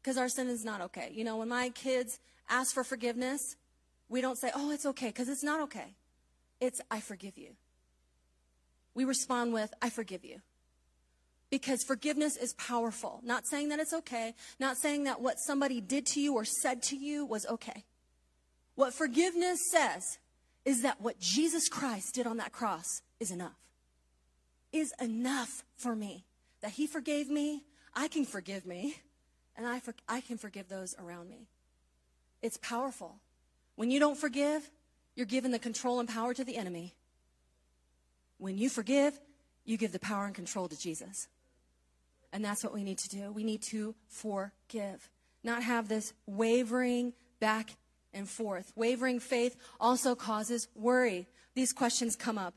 Because 0.00 0.18
our 0.18 0.28
sin 0.28 0.48
is 0.48 0.64
not 0.64 0.80
okay. 0.82 1.10
You 1.14 1.24
know, 1.24 1.38
when 1.38 1.48
my 1.48 1.70
kids 1.70 2.18
ask 2.48 2.74
for 2.74 2.84
forgiveness, 2.84 3.56
we 4.08 4.20
don't 4.20 4.36
say, 4.36 4.50
"Oh, 4.54 4.70
it's 4.70 4.84
okay," 4.86 5.08
because 5.08 5.28
it's 5.28 5.42
not 5.42 5.60
okay. 5.60 5.96
It's 6.60 6.80
I 6.90 7.00
forgive 7.00 7.38
you. 7.38 7.56
We 8.94 9.04
respond 9.04 9.52
with, 9.52 9.72
"I 9.80 9.88
forgive 9.90 10.24
you." 10.24 10.42
Because 11.48 11.82
forgiveness 11.84 12.36
is 12.36 12.52
powerful. 12.54 13.20
Not 13.22 13.46
saying 13.46 13.68
that 13.70 13.78
it's 13.78 13.92
okay, 13.92 14.34
not 14.58 14.76
saying 14.76 15.04
that 15.04 15.20
what 15.20 15.38
somebody 15.38 15.80
did 15.80 16.06
to 16.06 16.20
you 16.20 16.34
or 16.34 16.44
said 16.44 16.82
to 16.84 16.96
you 16.96 17.24
was 17.24 17.46
okay. 17.46 17.84
What 18.74 18.94
forgiveness 18.94 19.58
says 19.70 20.18
is 20.64 20.82
that 20.82 21.00
what 21.00 21.18
Jesus 21.18 21.68
Christ 21.68 22.14
did 22.14 22.26
on 22.26 22.36
that 22.38 22.52
cross 22.52 23.02
is 23.20 23.30
enough. 23.30 23.58
Is 24.72 24.92
enough 25.00 25.64
for 25.76 25.94
me. 25.94 26.24
That 26.62 26.72
he 26.72 26.86
forgave 26.86 27.28
me, 27.28 27.64
I 27.94 28.08
can 28.08 28.24
forgive 28.24 28.64
me, 28.64 28.96
and 29.56 29.66
I, 29.66 29.80
for, 29.80 29.94
I 30.08 30.20
can 30.20 30.38
forgive 30.38 30.68
those 30.68 30.94
around 30.98 31.28
me. 31.28 31.48
It's 32.40 32.56
powerful. 32.56 33.16
When 33.76 33.90
you 33.90 34.00
don't 34.00 34.16
forgive, 34.16 34.70
you're 35.14 35.26
giving 35.26 35.50
the 35.50 35.58
control 35.58 36.00
and 36.00 36.08
power 36.08 36.34
to 36.34 36.44
the 36.44 36.56
enemy. 36.56 36.94
When 38.38 38.58
you 38.58 38.68
forgive, 38.68 39.18
you 39.64 39.76
give 39.76 39.92
the 39.92 39.98
power 39.98 40.26
and 40.26 40.34
control 40.34 40.68
to 40.68 40.78
Jesus. 40.78 41.28
And 42.32 42.44
that's 42.44 42.64
what 42.64 42.72
we 42.72 42.82
need 42.82 42.98
to 42.98 43.08
do. 43.08 43.30
We 43.30 43.44
need 43.44 43.62
to 43.64 43.94
forgive, 44.08 45.10
not 45.44 45.62
have 45.62 45.88
this 45.88 46.14
wavering 46.26 47.12
back 47.40 47.76
and 48.14 48.28
forth. 48.28 48.72
Wavering 48.74 49.20
faith 49.20 49.56
also 49.78 50.14
causes 50.14 50.68
worry. 50.74 51.28
These 51.54 51.72
questions 51.72 52.16
come 52.16 52.38
up. 52.38 52.54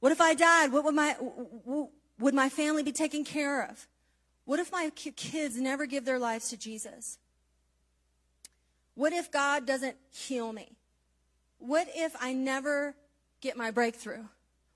What 0.00 0.12
if 0.12 0.20
I 0.20 0.34
died? 0.34 0.72
What 0.72 0.84
would 0.84 0.94
my, 0.94 1.16
would 2.18 2.34
my 2.34 2.48
family 2.48 2.82
be 2.82 2.92
taken 2.92 3.24
care 3.24 3.62
of? 3.62 3.86
What 4.44 4.60
if 4.60 4.70
my 4.70 4.90
kids 4.90 5.56
never 5.58 5.86
give 5.86 6.04
their 6.04 6.18
lives 6.18 6.50
to 6.50 6.56
Jesus? 6.56 7.18
What 8.94 9.12
if 9.12 9.30
God 9.32 9.66
doesn't 9.66 9.96
heal 10.10 10.52
me? 10.52 10.76
What 11.58 11.88
if 11.94 12.14
I 12.20 12.32
never 12.32 12.94
get 13.40 13.56
my 13.56 13.70
breakthrough? 13.70 14.24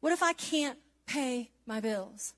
What 0.01 0.13
if 0.13 0.23
I 0.23 0.33
can't 0.33 0.79
pay 1.07 1.51
my 1.67 1.81
bills? 1.81 2.35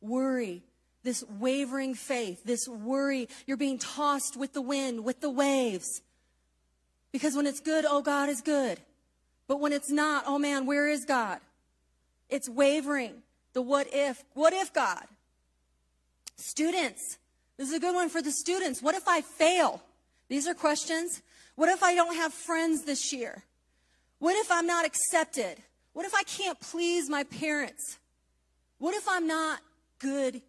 Worry, 0.00 0.62
this 1.02 1.24
wavering 1.38 1.94
faith, 1.94 2.44
this 2.44 2.68
worry, 2.68 3.28
you're 3.46 3.56
being 3.56 3.78
tossed 3.78 4.36
with 4.36 4.52
the 4.52 4.62
wind, 4.62 5.04
with 5.04 5.20
the 5.20 5.30
waves. 5.30 6.00
Because 7.12 7.34
when 7.34 7.46
it's 7.46 7.60
good, 7.60 7.84
oh, 7.86 8.02
God 8.02 8.28
is 8.28 8.40
good. 8.40 8.80
But 9.46 9.60
when 9.60 9.72
it's 9.72 9.90
not, 9.90 10.24
oh 10.26 10.38
man, 10.38 10.64
where 10.64 10.88
is 10.88 11.04
God? 11.04 11.40
It's 12.30 12.48
wavering. 12.48 13.22
The 13.52 13.62
what 13.62 13.86
if. 13.92 14.24
What 14.34 14.52
if 14.52 14.72
God? 14.72 15.04
Students. 16.36 17.18
This 17.56 17.68
is 17.68 17.74
a 17.74 17.80
good 17.80 17.94
one 17.94 18.08
for 18.08 18.22
the 18.22 18.32
students. 18.32 18.82
What 18.82 18.94
if 18.94 19.06
I 19.06 19.20
fail? 19.20 19.82
These 20.28 20.46
are 20.46 20.54
questions. 20.54 21.22
What 21.54 21.68
if 21.68 21.82
I 21.82 21.94
don't 21.94 22.16
have 22.16 22.32
friends 22.32 22.84
this 22.84 23.12
year? 23.12 23.42
What 24.18 24.36
if 24.36 24.50
I'm 24.50 24.66
not 24.66 24.86
accepted? 24.86 25.56
What 25.92 26.06
if 26.06 26.14
I 26.14 26.22
can't 26.22 26.58
please 26.60 27.10
my 27.10 27.24
parents? 27.24 27.98
What 28.78 28.94
if 28.94 29.06
I'm 29.08 29.26
not 29.26 29.60
good 29.98 30.40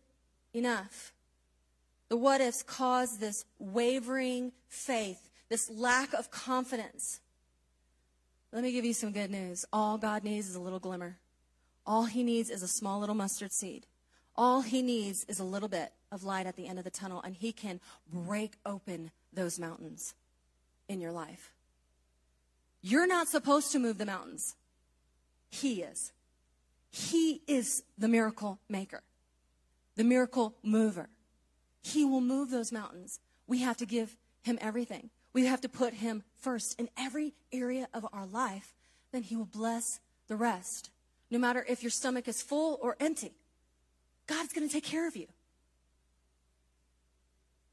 enough? 0.53 1.11
The 2.09 2.17
what 2.17 2.41
ifs 2.41 2.63
cause 2.63 3.17
this 3.19 3.43
wavering 3.59 4.53
faith 4.69 5.29
this 5.53 5.69
lack 5.69 6.13
of 6.13 6.31
confidence. 6.31 7.19
Let 8.51 8.63
me 8.63 8.71
give 8.71 8.85
you 8.85 8.93
some 8.93 9.11
good 9.11 9.29
news. 9.29 9.65
All 9.71 9.99
God 9.99 10.23
needs 10.23 10.49
is 10.49 10.55
a 10.55 10.59
little 10.59 10.79
glimmer. 10.79 11.17
All 11.85 12.05
he 12.05 12.23
needs 12.23 12.49
is 12.49 12.63
a 12.63 12.67
small 12.67 12.99
little 12.99 13.15
mustard 13.15 13.51
seed. 13.51 13.85
All 14.35 14.61
he 14.61 14.81
needs 14.81 15.25
is 15.25 15.39
a 15.39 15.43
little 15.43 15.69
bit 15.69 15.91
of 16.11 16.23
light 16.23 16.47
at 16.47 16.55
the 16.55 16.67
end 16.67 16.79
of 16.79 16.85
the 16.85 16.91
tunnel, 16.91 17.21
and 17.21 17.35
he 17.35 17.51
can 17.51 17.79
break 18.11 18.53
open 18.65 19.11
those 19.31 19.59
mountains 19.59 20.13
in 20.87 21.01
your 21.01 21.11
life. 21.11 21.51
You're 22.81 23.07
not 23.07 23.27
supposed 23.27 23.71
to 23.71 23.79
move 23.79 23.97
the 23.97 24.05
mountains. 24.05 24.55
He 25.49 25.81
is. 25.81 26.11
He 26.89 27.41
is 27.47 27.83
the 27.97 28.07
miracle 28.07 28.59
maker, 28.69 29.01
the 29.95 30.03
miracle 30.03 30.55
mover. 30.61 31.09
He 31.81 32.05
will 32.05 32.21
move 32.21 32.49
those 32.49 32.71
mountains. 32.71 33.19
We 33.47 33.59
have 33.59 33.77
to 33.77 33.85
give 33.85 34.15
him 34.43 34.57
everything. 34.61 35.09
We 35.33 35.47
have 35.47 35.61
to 35.61 35.69
put 35.69 35.95
him 35.95 36.23
first 36.37 36.79
in 36.79 36.89
every 36.97 37.33
area 37.51 37.87
of 37.93 38.05
our 38.13 38.25
life, 38.25 38.75
then 39.11 39.23
he 39.23 39.35
will 39.35 39.45
bless 39.45 39.99
the 40.27 40.35
rest. 40.35 40.91
No 41.33 41.39
matter 41.39 41.65
if 41.67 41.81
your 41.81 41.89
stomach 41.89 42.27
is 42.27 42.43
full 42.43 42.77
or 42.79 42.95
empty, 42.99 43.31
God's 44.27 44.53
going 44.53 44.67
to 44.67 44.71
take 44.71 44.83
care 44.83 45.07
of 45.07 45.15
you. 45.15 45.25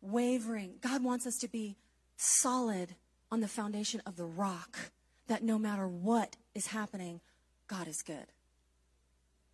Wavering. 0.00 0.76
God 0.80 1.04
wants 1.04 1.26
us 1.26 1.36
to 1.42 1.48
be 1.48 1.76
solid 2.16 2.94
on 3.30 3.40
the 3.40 3.48
foundation 3.48 4.00
of 4.06 4.16
the 4.16 4.24
rock 4.24 4.78
that 5.26 5.42
no 5.42 5.58
matter 5.58 5.86
what 5.86 6.36
is 6.54 6.68
happening, 6.68 7.20
God 7.68 7.86
is 7.86 8.00
good. 8.00 8.32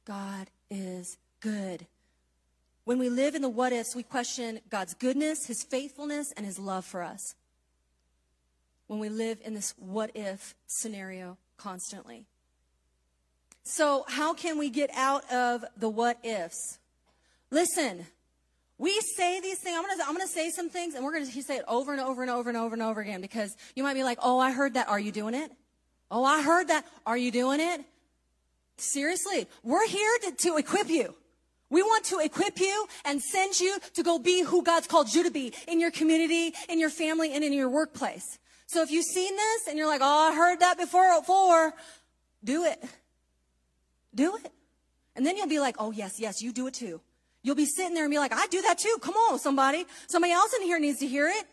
God 0.04 0.50
is 0.70 1.18
good. 1.40 1.88
When 2.84 3.00
we 3.00 3.08
live 3.08 3.34
in 3.34 3.42
the 3.42 3.48
what 3.48 3.72
ifs, 3.72 3.96
we 3.96 4.04
question 4.04 4.60
God's 4.70 4.94
goodness, 4.94 5.46
his 5.46 5.64
faithfulness, 5.64 6.32
and 6.36 6.46
his 6.46 6.60
love 6.60 6.84
for 6.84 7.02
us 7.02 7.34
when 8.86 9.00
we 9.00 9.08
live 9.08 9.40
in 9.44 9.54
this 9.54 9.74
what 9.76 10.12
if 10.14 10.54
scenario 10.68 11.38
constantly. 11.56 12.26
So, 13.68 14.04
how 14.06 14.32
can 14.32 14.58
we 14.58 14.70
get 14.70 14.90
out 14.94 15.28
of 15.32 15.64
the 15.76 15.88
what 15.88 16.24
ifs? 16.24 16.78
Listen, 17.50 18.06
we 18.78 19.00
say 19.00 19.40
these 19.40 19.58
things. 19.58 19.76
I'm 19.76 19.82
gonna, 19.82 20.04
I'm 20.06 20.14
gonna 20.14 20.28
say 20.28 20.50
some 20.50 20.70
things, 20.70 20.94
and 20.94 21.04
we're 21.04 21.12
gonna 21.12 21.26
say 21.26 21.56
it 21.56 21.64
over 21.66 21.90
and 21.90 22.00
over 22.00 22.22
and 22.22 22.30
over 22.30 22.48
and 22.48 22.56
over 22.56 22.74
and 22.74 22.82
over 22.82 23.00
again 23.00 23.20
because 23.20 23.56
you 23.74 23.82
might 23.82 23.94
be 23.94 24.04
like, 24.04 24.18
"Oh, 24.22 24.38
I 24.38 24.52
heard 24.52 24.74
that. 24.74 24.88
Are 24.88 25.00
you 25.00 25.10
doing 25.10 25.34
it? 25.34 25.50
Oh, 26.12 26.24
I 26.24 26.42
heard 26.42 26.68
that. 26.68 26.86
Are 27.04 27.18
you 27.18 27.32
doing 27.32 27.58
it?" 27.58 27.80
Seriously, 28.76 29.48
we're 29.64 29.88
here 29.88 30.16
to, 30.26 30.30
to 30.30 30.58
equip 30.58 30.88
you. 30.88 31.16
We 31.68 31.82
want 31.82 32.04
to 32.04 32.20
equip 32.20 32.60
you 32.60 32.86
and 33.04 33.20
send 33.20 33.58
you 33.58 33.78
to 33.94 34.04
go 34.04 34.20
be 34.20 34.44
who 34.44 34.62
God's 34.62 34.86
called 34.86 35.12
you 35.12 35.24
to 35.24 35.32
be 35.32 35.52
in 35.66 35.80
your 35.80 35.90
community, 35.90 36.54
in 36.68 36.78
your 36.78 36.90
family, 36.90 37.32
and 37.34 37.42
in 37.42 37.52
your 37.52 37.68
workplace. 37.68 38.38
So 38.68 38.82
if 38.82 38.92
you've 38.92 39.06
seen 39.06 39.34
this 39.34 39.66
and 39.66 39.76
you're 39.76 39.88
like, 39.88 40.02
oh, 40.04 40.30
I 40.30 40.36
heard 40.36 40.60
that 40.60 40.78
before, 40.78 41.18
before, 41.18 41.74
do 42.44 42.62
it. 42.62 42.78
Do 44.16 44.36
it. 44.36 44.50
And 45.14 45.24
then 45.24 45.36
you'll 45.36 45.48
be 45.48 45.60
like, 45.60 45.76
oh, 45.78 45.92
yes, 45.92 46.18
yes, 46.18 46.42
you 46.42 46.52
do 46.52 46.66
it 46.66 46.74
too. 46.74 47.00
You'll 47.42 47.54
be 47.54 47.66
sitting 47.66 47.94
there 47.94 48.04
and 48.04 48.10
be 48.10 48.18
like, 48.18 48.32
I 48.32 48.48
do 48.48 48.60
that 48.62 48.78
too. 48.78 48.96
Come 49.00 49.14
on, 49.14 49.38
somebody. 49.38 49.86
Somebody 50.08 50.32
else 50.32 50.52
in 50.54 50.62
here 50.62 50.80
needs 50.80 50.98
to 50.98 51.06
hear 51.06 51.28
it. 51.28 51.44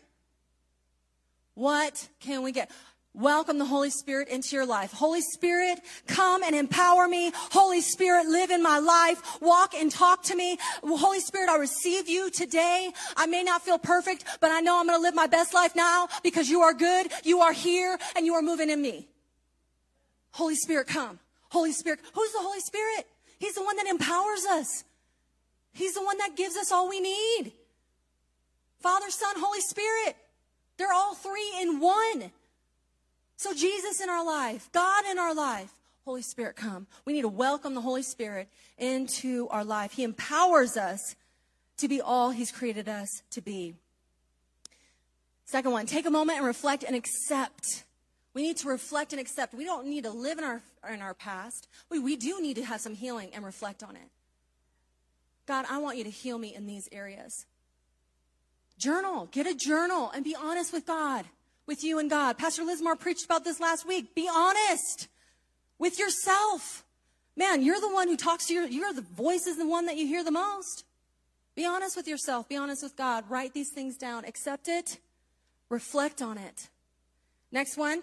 What 1.54 2.08
can 2.18 2.42
we 2.42 2.50
get? 2.50 2.68
welcome 3.14 3.58
the 3.58 3.64
Holy 3.64 3.90
Spirit 3.90 4.28
into 4.28 4.56
your 4.56 4.66
life. 4.66 4.92
Holy 4.92 5.20
Spirit, 5.20 5.80
come 6.06 6.42
and 6.42 6.54
empower 6.54 7.06
me. 7.08 7.30
Holy 7.34 7.80
Spirit, 7.80 8.26
live 8.26 8.50
in 8.50 8.62
my 8.62 8.80
life. 8.80 9.40
Walk 9.40 9.74
and 9.74 9.90
talk 9.90 10.24
to 10.24 10.36
me. 10.36 10.58
Holy 10.82 11.20
Spirit, 11.20 11.48
I 11.48 11.56
receive 11.56 12.08
you 12.08 12.30
today. 12.30 12.90
I 13.16 13.26
may 13.26 13.42
not 13.42 13.62
feel 13.62 13.78
perfect, 13.78 14.24
but 14.40 14.50
I 14.50 14.60
know 14.60 14.78
I'm 14.78 14.86
going 14.86 14.98
to 14.98 15.02
live 15.02 15.14
my 15.14 15.28
best 15.28 15.54
life 15.54 15.76
now 15.76 16.08
because 16.22 16.48
you 16.48 16.62
are 16.62 16.74
good. 16.74 17.06
You 17.22 17.40
are 17.40 17.52
here 17.52 17.98
and 18.16 18.26
you 18.26 18.34
are 18.34 18.42
moving 18.42 18.68
in 18.68 18.82
me. 18.82 19.08
Holy 20.32 20.56
Spirit, 20.56 20.88
come. 20.88 21.20
Holy 21.54 21.72
Spirit. 21.72 22.00
Who's 22.12 22.32
the 22.32 22.40
Holy 22.40 22.60
Spirit? 22.60 23.06
He's 23.38 23.54
the 23.54 23.62
one 23.62 23.76
that 23.76 23.86
empowers 23.86 24.44
us. 24.44 24.84
He's 25.72 25.94
the 25.94 26.04
one 26.04 26.18
that 26.18 26.36
gives 26.36 26.56
us 26.56 26.70
all 26.70 26.88
we 26.88 27.00
need. 27.00 27.52
Father, 28.80 29.08
Son, 29.08 29.34
Holy 29.38 29.60
Spirit. 29.60 30.16
They're 30.76 30.92
all 30.92 31.14
three 31.14 31.52
in 31.60 31.80
one. 31.80 32.32
So 33.36 33.54
Jesus 33.54 34.00
in 34.00 34.10
our 34.10 34.24
life, 34.24 34.68
God 34.72 35.04
in 35.10 35.18
our 35.18 35.34
life, 35.34 35.72
Holy 36.04 36.22
Spirit 36.22 36.56
come. 36.56 36.86
We 37.04 37.12
need 37.12 37.22
to 37.22 37.28
welcome 37.28 37.74
the 37.74 37.80
Holy 37.80 38.02
Spirit 38.02 38.48
into 38.76 39.48
our 39.48 39.64
life. 39.64 39.92
He 39.92 40.02
empowers 40.02 40.76
us 40.76 41.14
to 41.78 41.88
be 41.88 42.00
all 42.00 42.30
He's 42.30 42.50
created 42.50 42.88
us 42.88 43.22
to 43.30 43.40
be. 43.40 43.74
Second 45.44 45.72
one, 45.72 45.86
take 45.86 46.06
a 46.06 46.10
moment 46.10 46.38
and 46.38 46.46
reflect 46.46 46.84
and 46.84 46.96
accept. 46.96 47.84
We 48.34 48.42
need 48.42 48.56
to 48.58 48.68
reflect 48.68 49.12
and 49.12 49.20
accept. 49.20 49.54
We 49.54 49.64
don't 49.64 49.86
need 49.86 50.04
to 50.04 50.10
live 50.10 50.38
in 50.38 50.44
our, 50.44 50.60
in 50.92 51.00
our 51.00 51.14
past. 51.14 51.68
We, 51.88 52.00
we 52.00 52.16
do 52.16 52.42
need 52.42 52.56
to 52.56 52.64
have 52.64 52.80
some 52.80 52.94
healing 52.94 53.30
and 53.32 53.44
reflect 53.44 53.82
on 53.82 53.94
it. 53.94 54.10
God, 55.46 55.66
I 55.70 55.78
want 55.78 55.98
you 55.98 56.04
to 56.04 56.10
heal 56.10 56.36
me 56.36 56.54
in 56.54 56.66
these 56.66 56.88
areas. 56.90 57.46
Journal. 58.76 59.28
Get 59.30 59.46
a 59.46 59.54
journal 59.54 60.10
and 60.12 60.24
be 60.24 60.34
honest 60.34 60.72
with 60.72 60.84
God 60.84 61.26
with 61.66 61.84
you 61.84 61.98
and 61.98 62.10
God. 62.10 62.36
Pastor 62.38 62.62
Lismar 62.62 62.98
preached 62.98 63.24
about 63.24 63.44
this 63.44 63.60
last 63.60 63.86
week. 63.86 64.14
Be 64.14 64.28
honest 64.32 65.08
with 65.78 65.98
yourself. 65.98 66.84
Man, 67.36 67.62
you're 67.62 67.80
the 67.80 67.92
one 67.92 68.08
who 68.08 68.16
talks 68.16 68.46
to 68.46 68.54
your, 68.54 68.66
you're 68.66 68.92
the 68.92 69.02
voice 69.02 69.46
is 69.46 69.56
the 69.56 69.66
one 69.66 69.86
that 69.86 69.96
you 69.96 70.06
hear 70.06 70.24
the 70.24 70.30
most. 70.30 70.84
Be 71.54 71.64
honest 71.64 71.96
with 71.96 72.08
yourself. 72.08 72.48
Be 72.48 72.56
honest 72.56 72.82
with 72.82 72.96
God. 72.96 73.24
Write 73.28 73.54
these 73.54 73.70
things 73.70 73.96
down. 73.96 74.24
Accept 74.24 74.68
it. 74.68 74.98
Reflect 75.68 76.20
on 76.20 76.38
it. 76.38 76.68
Next 77.52 77.76
one. 77.76 78.02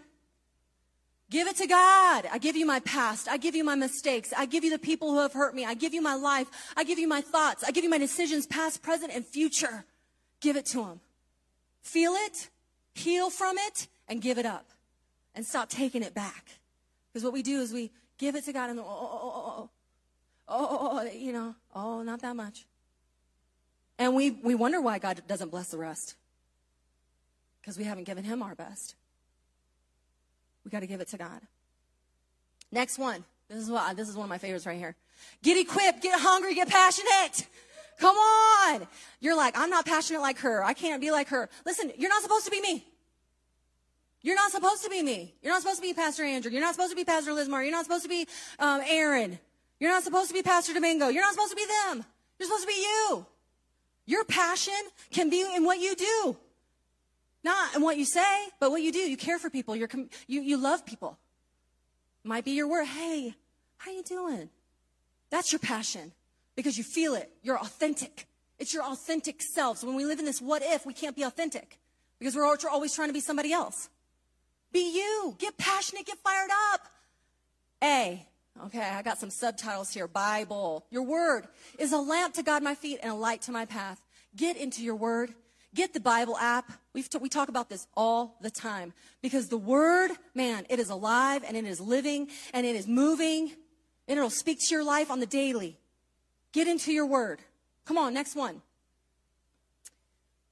Give 1.31 1.47
it 1.47 1.55
to 1.55 1.65
God. 1.65 2.27
I 2.31 2.37
give 2.37 2.55
you 2.55 2.67
my 2.67 2.81
past. 2.81 3.27
I 3.27 3.37
give 3.37 3.55
you 3.55 3.63
my 3.63 3.75
mistakes. 3.75 4.31
I 4.37 4.45
give 4.45 4.63
you 4.63 4.69
the 4.69 4.77
people 4.77 5.09
who 5.11 5.19
have 5.21 5.33
hurt 5.33 5.55
me. 5.55 5.65
I 5.65 5.73
give 5.73 5.95
you 5.95 6.01
my 6.03 6.13
life. 6.13 6.47
I 6.77 6.83
give 6.83 6.99
you 6.99 7.07
my 7.07 7.21
thoughts. 7.21 7.63
I 7.63 7.71
give 7.71 7.83
you 7.83 7.89
my 7.89 7.97
decisions, 7.97 8.45
past, 8.45 8.83
present, 8.83 9.11
and 9.11 9.25
future. 9.25 9.85
Give 10.41 10.55
it 10.55 10.67
to 10.67 10.83
Him. 10.83 10.99
Feel 11.81 12.13
it 12.13 12.51
heal 12.93 13.29
from 13.29 13.57
it, 13.57 13.87
and 14.07 14.21
give 14.21 14.37
it 14.37 14.45
up. 14.45 14.69
And 15.33 15.45
stop 15.45 15.69
taking 15.69 16.03
it 16.03 16.13
back. 16.13 16.59
Because 17.11 17.23
what 17.23 17.33
we 17.33 17.41
do 17.41 17.61
is 17.61 17.71
we 17.71 17.91
give 18.17 18.35
it 18.35 18.45
to 18.45 18.53
God 18.53 18.69
and 18.69 18.79
oh 18.79 18.83
oh 18.85 18.89
oh, 18.89 19.31
oh, 19.33 19.69
oh, 20.49 20.67
oh, 20.69 20.77
oh, 20.81 20.99
oh, 20.99 21.11
you 21.13 21.31
know, 21.31 21.55
oh, 21.73 22.01
not 22.03 22.21
that 22.21 22.35
much. 22.35 22.65
And 23.97 24.15
we, 24.15 24.31
we 24.31 24.55
wonder 24.55 24.81
why 24.81 24.99
God 24.99 25.21
doesn't 25.27 25.51
bless 25.51 25.69
the 25.69 25.77
rest. 25.77 26.15
Because 27.61 27.77
we 27.77 27.83
haven't 27.83 28.05
given 28.05 28.23
Him 28.23 28.41
our 28.41 28.55
best. 28.55 28.95
We 30.63 30.71
got 30.71 30.81
to 30.81 30.87
give 30.87 31.01
it 31.01 31.07
to 31.09 31.17
God. 31.17 31.41
Next 32.71 32.97
one. 32.97 33.23
This 33.49 33.59
is 33.59 33.69
what 33.69 33.97
this 33.97 34.07
is 34.07 34.15
one 34.15 34.25
of 34.25 34.29
my 34.29 34.37
favorites 34.37 34.65
right 34.65 34.77
here. 34.77 34.95
Get 35.43 35.57
equipped, 35.57 36.01
get 36.01 36.19
hungry, 36.19 36.55
get 36.55 36.69
passionate. 36.69 37.47
Come 37.99 38.15
on. 38.15 38.87
You're 39.19 39.35
like, 39.35 39.57
I'm 39.57 39.69
not 39.69 39.85
passionate 39.85 40.21
like 40.21 40.39
her. 40.39 40.63
I 40.63 40.73
can't 40.73 41.01
be 41.01 41.11
like 41.11 41.27
her. 41.27 41.49
Listen, 41.65 41.91
you're 41.97 42.09
not 42.09 42.23
supposed 42.23 42.45
to 42.45 42.51
be 42.51 42.61
me. 42.61 42.85
You're 44.23 44.35
not 44.35 44.51
supposed 44.51 44.83
to 44.83 44.89
be 44.89 45.03
me. 45.03 45.35
You're 45.41 45.51
not 45.51 45.61
supposed 45.61 45.81
to 45.81 45.87
be 45.87 45.93
Pastor 45.93 46.23
Andrew. 46.23 46.51
You're 46.51 46.61
not 46.61 46.75
supposed 46.75 46.91
to 46.91 46.95
be 46.95 47.03
Pastor 47.03 47.31
Lismar. 47.31 47.63
You're 47.63 47.71
not 47.71 47.85
supposed 47.85 48.03
to 48.03 48.09
be 48.09 48.27
um, 48.59 48.81
Aaron. 48.87 49.37
You're 49.79 49.91
not 49.91 50.03
supposed 50.03 50.29
to 50.29 50.33
be 50.33 50.43
Pastor 50.43 50.73
Domingo. 50.73 51.09
You're 51.09 51.23
not 51.23 51.33
supposed 51.33 51.51
to 51.51 51.55
be 51.55 51.65
them. 51.65 52.05
You're 52.39 52.47
supposed 52.47 52.63
to 52.63 52.67
be 52.67 52.81
you. 52.81 53.25
Your 54.05 54.23
passion 54.23 54.73
can 55.11 55.29
be 55.29 55.45
in 55.55 55.65
what 55.65 55.79
you 55.79 55.95
do. 55.95 56.37
Not 57.43 57.75
in 57.75 57.81
what 57.81 57.97
you 57.97 58.05
say, 58.05 58.47
but 58.59 58.71
what 58.71 58.81
you 58.81 58.91
do. 58.91 58.99
You 58.99 59.17
care 59.17 59.39
for 59.39 59.49
people. 59.49 59.75
You're, 59.75 59.89
you, 60.27 60.41
you 60.41 60.57
love 60.57 60.85
people. 60.85 61.17
Might 62.23 62.45
be 62.45 62.51
your 62.51 62.67
word. 62.67 62.85
Hey, 62.85 63.35
how 63.77 63.91
you 63.91 64.03
doing? 64.03 64.49
That's 65.31 65.51
your 65.51 65.59
passion 65.59 66.11
because 66.55 66.77
you 66.77 66.83
feel 66.83 67.15
it. 67.15 67.31
You're 67.41 67.57
authentic. 67.57 68.27
It's 68.59 68.73
your 68.73 68.83
authentic 68.83 69.41
selves. 69.41 69.83
When 69.83 69.95
we 69.95 70.05
live 70.05 70.19
in 70.19 70.25
this 70.25 70.39
what 70.39 70.61
if, 70.63 70.85
we 70.85 70.93
can't 70.93 71.15
be 71.15 71.23
authentic 71.23 71.79
because 72.19 72.35
we're 72.35 72.45
always 72.45 72.93
trying 72.93 73.09
to 73.09 73.13
be 73.13 73.21
somebody 73.21 73.51
else. 73.51 73.89
Be 74.71 74.95
you. 74.95 75.35
Get 75.39 75.57
passionate. 75.57 76.05
Get 76.05 76.19
fired 76.19 76.51
up. 76.73 76.81
A. 77.83 78.25
Okay, 78.65 78.79
I 78.81 79.01
got 79.01 79.17
some 79.17 79.31
subtitles 79.31 79.91
here. 79.91 80.07
Bible. 80.07 80.85
Your 80.91 81.03
word 81.03 81.47
is 81.79 81.93
a 81.93 81.97
lamp 81.97 82.35
to 82.35 82.43
guide 82.43 82.61
my 82.61 82.75
feet 82.75 82.99
and 83.01 83.11
a 83.11 83.15
light 83.15 83.41
to 83.43 83.51
my 83.51 83.65
path. 83.65 83.99
Get 84.35 84.57
into 84.57 84.83
your 84.83 84.95
word. 84.95 85.33
Get 85.73 85.93
the 85.93 85.99
Bible 85.99 86.37
app. 86.37 86.71
we 86.93 87.01
t- 87.03 87.17
we 87.17 87.29
talk 87.29 87.47
about 87.47 87.69
this 87.69 87.87
all 87.95 88.37
the 88.41 88.51
time 88.51 88.93
because 89.21 89.47
the 89.47 89.57
word, 89.57 90.11
man, 90.35 90.65
it 90.69 90.79
is 90.79 90.89
alive 90.89 91.43
and 91.47 91.55
it 91.55 91.63
is 91.63 91.79
living 91.79 92.27
and 92.53 92.65
it 92.65 92.75
is 92.75 92.87
moving 92.87 93.53
and 94.07 94.17
it'll 94.17 94.29
speak 94.29 94.59
to 94.59 94.75
your 94.75 94.83
life 94.83 95.09
on 95.09 95.21
the 95.21 95.25
daily. 95.25 95.79
Get 96.51 96.67
into 96.67 96.91
your 96.91 97.05
word. 97.05 97.39
Come 97.85 97.97
on, 97.97 98.13
next 98.13 98.35
one. 98.35 98.61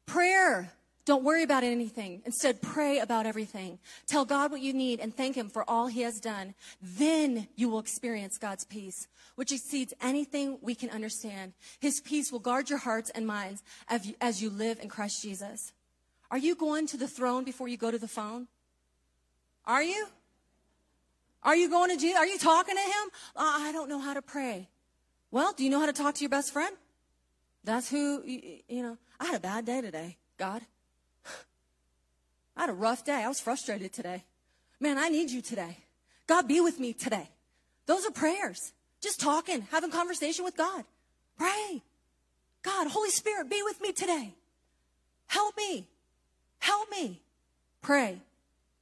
Prayer. 0.06 0.72
Don't 1.10 1.24
worry 1.24 1.42
about 1.42 1.64
anything. 1.64 2.22
Instead, 2.24 2.62
pray 2.62 3.00
about 3.00 3.26
everything. 3.26 3.80
Tell 4.06 4.26
God 4.26 4.52
what 4.52 4.62
you 4.62 4.74
need 4.74 5.00
and 5.00 5.12
thank 5.12 5.36
Him 5.36 5.50
for 5.50 5.68
all 5.68 5.88
He 5.88 6.02
has 6.02 6.20
done. 6.20 6.54
Then 6.84 7.48
you 7.56 7.68
will 7.68 7.80
experience 7.80 8.38
God's 8.38 8.64
peace, 8.64 9.08
which 9.34 9.52
exceeds 9.52 9.92
anything 10.04 10.60
we 10.62 10.76
can 10.76 10.92
understand. 10.92 11.54
His 11.80 12.00
peace 12.00 12.32
will 12.32 12.38
guard 12.38 12.70
your 12.70 12.78
hearts 12.78 13.10
and 13.10 13.26
minds 13.26 13.64
as 14.22 14.44
you 14.44 14.52
live 14.52 14.80
in 14.80 14.88
Christ 14.88 15.24
Jesus. 15.24 15.74
Are 16.30 16.38
you 16.38 16.54
going 16.54 16.86
to 16.86 16.98
the 16.98 17.08
throne 17.08 17.44
before 17.44 17.68
you 17.68 17.76
go 17.76 17.90
to 17.90 17.98
the 17.98 18.08
phone? 18.08 18.48
Are 19.66 19.82
you? 19.82 20.10
Are 21.42 21.56
you 21.56 21.72
going 21.72 21.90
to 21.90 21.98
Jesus? 21.98 22.20
Are 22.20 22.28
you 22.28 22.38
talking 22.38 22.76
to 22.76 22.82
Him? 22.82 23.10
Uh, 23.36 23.58
I 23.62 23.72
don't 23.72 23.90
know 23.90 24.00
how 24.00 24.14
to 24.14 24.22
pray. 24.22 24.70
Well, 25.32 25.54
do 25.58 25.64
you 25.64 25.72
know 25.72 25.80
how 25.80 25.88
to 25.88 25.94
talk 25.94 26.14
to 26.14 26.22
your 26.22 26.30
best 26.30 26.54
friend? 26.54 26.76
That's 27.64 27.90
who, 27.90 28.22
you 28.28 28.84
know, 28.84 29.00
I 29.20 29.26
had 29.26 29.36
a 29.38 29.40
bad 29.40 29.66
day 29.66 29.82
today, 29.82 30.18
God. 30.38 30.62
I 32.60 32.64
had 32.64 32.70
a 32.72 32.74
rough 32.74 33.06
day. 33.06 33.24
I 33.24 33.30
was 33.30 33.40
frustrated 33.40 33.94
today. 33.94 34.26
Man, 34.82 34.98
I 34.98 35.08
need 35.08 35.32
you 35.32 35.42
today. 35.42 35.78
God, 36.28 36.46
be 36.46 36.60
with 36.60 36.78
me 36.78 36.92
today. 36.92 37.30
Those 37.86 38.06
are 38.06 38.12
prayers. 38.12 38.74
Just 39.02 39.22
talking, 39.22 39.62
having 39.72 39.92
conversation 39.92 40.44
with 40.44 40.58
God. 40.58 40.84
Pray. 41.38 41.82
God, 42.62 42.88
Holy 42.88 43.12
Spirit, 43.12 43.50
be 43.50 43.62
with 43.64 43.80
me 43.80 43.94
today. 43.94 44.34
Help 45.28 45.56
me. 45.56 45.88
Help 46.60 46.92
me. 46.92 47.22
Pray. 47.82 48.20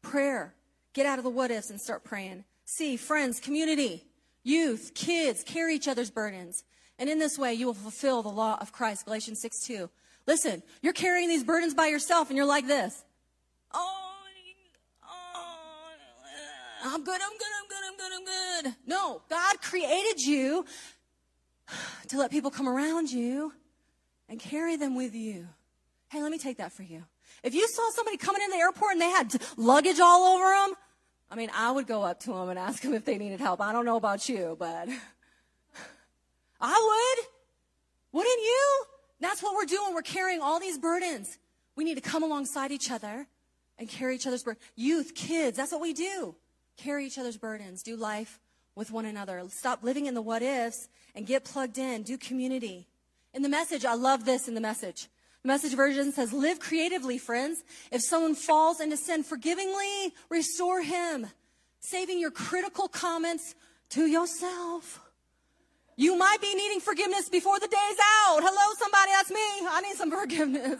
Prayer. 0.01 0.55
Get 0.93 1.05
out 1.05 1.19
of 1.19 1.23
the 1.23 1.29
what 1.29 1.51
ifs 1.51 1.69
and 1.69 1.79
start 1.79 2.03
praying. 2.03 2.45
See, 2.65 2.97
friends, 2.97 3.39
community. 3.39 4.05
Youth, 4.41 4.93
kids, 4.95 5.43
carry 5.43 5.75
each 5.75 5.87
other's 5.87 6.09
burdens. 6.09 6.63
And 6.97 7.11
in 7.11 7.19
this 7.19 7.37
way, 7.37 7.53
you 7.53 7.67
will 7.67 7.75
fulfill 7.75 8.23
the 8.23 8.29
law 8.29 8.57
of 8.59 8.71
Christ. 8.71 9.05
Galatians 9.05 9.39
6 9.39 9.59
2. 9.67 9.87
Listen, 10.25 10.63
you're 10.81 10.93
carrying 10.93 11.29
these 11.29 11.43
burdens 11.43 11.75
by 11.75 11.85
yourself 11.85 12.29
and 12.29 12.37
you're 12.37 12.47
like 12.47 12.65
this. 12.65 13.03
Oh, 13.73 14.23
oh, 15.03 15.89
I'm 16.83 17.03
good, 17.03 17.19
I'm 17.21 17.37
good, 17.37 17.47
I'm 17.59 17.67
good, 17.67 17.83
I'm 17.87 17.97
good, 17.97 18.11
I'm 18.13 18.63
good. 18.63 18.75
No, 18.85 19.21
God 19.29 19.61
created 19.61 20.23
you 20.23 20.65
to 22.07 22.17
let 22.17 22.31
people 22.31 22.51
come 22.51 22.67
around 22.67 23.11
you 23.11 23.53
and 24.29 24.39
carry 24.39 24.75
them 24.75 24.95
with 24.95 25.15
you. 25.15 25.47
Hey, 26.09 26.21
let 26.21 26.31
me 26.31 26.37
take 26.37 26.57
that 26.57 26.71
for 26.71 26.83
you. 26.83 27.03
If 27.43 27.53
you 27.53 27.67
saw 27.67 27.89
somebody 27.91 28.17
coming 28.17 28.41
in 28.41 28.51
the 28.51 28.57
airport 28.57 28.93
and 28.93 29.01
they 29.01 29.09
had 29.09 29.33
luggage 29.57 29.99
all 29.99 30.35
over 30.35 30.45
them, 30.45 30.75
I 31.29 31.35
mean, 31.35 31.49
I 31.53 31.71
would 31.71 31.87
go 31.87 32.03
up 32.03 32.19
to 32.21 32.33
them 32.33 32.49
and 32.49 32.57
ask 32.57 32.81
them 32.81 32.93
if 32.93 33.03
they 33.03 33.17
needed 33.17 33.39
help. 33.39 33.59
I 33.59 33.71
don't 33.73 33.85
know 33.85 33.97
about 33.97 34.29
you, 34.29 34.55
but 34.57 34.87
I 36.61 37.15
would. 37.17 37.27
Wouldn't 38.13 38.39
you? 38.39 38.83
That's 39.19 39.43
what 39.43 39.55
we're 39.55 39.65
doing. 39.65 39.93
We're 39.93 40.01
carrying 40.01 40.41
all 40.41 40.59
these 40.59 40.77
burdens. 40.77 41.37
We 41.75 41.83
need 41.83 41.95
to 41.95 42.01
come 42.01 42.23
alongside 42.23 42.71
each 42.71 42.89
other 42.89 43.27
and 43.77 43.89
carry 43.89 44.15
each 44.15 44.25
other's 44.25 44.43
burdens. 44.43 44.63
Youth, 44.75 45.13
kids, 45.13 45.57
that's 45.57 45.71
what 45.71 45.81
we 45.81 45.93
do. 45.93 46.35
Carry 46.77 47.05
each 47.05 47.17
other's 47.17 47.37
burdens. 47.37 47.83
Do 47.83 47.95
life 47.95 48.39
with 48.75 48.91
one 48.91 49.05
another. 49.05 49.43
Stop 49.49 49.83
living 49.83 50.05
in 50.05 50.13
the 50.13 50.21
what 50.21 50.41
ifs 50.41 50.87
and 51.15 51.25
get 51.25 51.43
plugged 51.43 51.77
in. 51.77 52.03
Do 52.03 52.17
community. 52.17 52.87
In 53.33 53.41
the 53.41 53.49
message, 53.49 53.83
I 53.83 53.95
love 53.95 54.25
this 54.25 54.47
in 54.47 54.53
the 54.53 54.61
message. 54.61 55.07
The 55.43 55.47
Message 55.47 55.75
version 55.75 56.11
says, 56.11 56.33
live 56.33 56.59
creatively, 56.59 57.17
friends. 57.17 57.63
If 57.91 58.01
someone 58.01 58.35
falls 58.35 58.79
into 58.79 58.97
sin, 58.97 59.23
forgivingly 59.23 60.13
restore 60.29 60.81
him, 60.81 61.27
saving 61.79 62.19
your 62.19 62.31
critical 62.31 62.87
comments 62.87 63.55
to 63.91 64.07
yourself. 64.07 64.99
You 65.95 66.17
might 66.17 66.41
be 66.41 66.53
needing 66.53 66.79
forgiveness 66.79 67.29
before 67.29 67.59
the 67.59 67.67
day's 67.67 67.97
out. 68.27 68.41
Hello, 68.43 68.73
somebody, 68.77 69.11
that's 69.11 69.31
me. 69.31 69.67
I 69.69 69.81
need 69.81 69.95
some 69.95 70.11
forgiveness. 70.19 70.79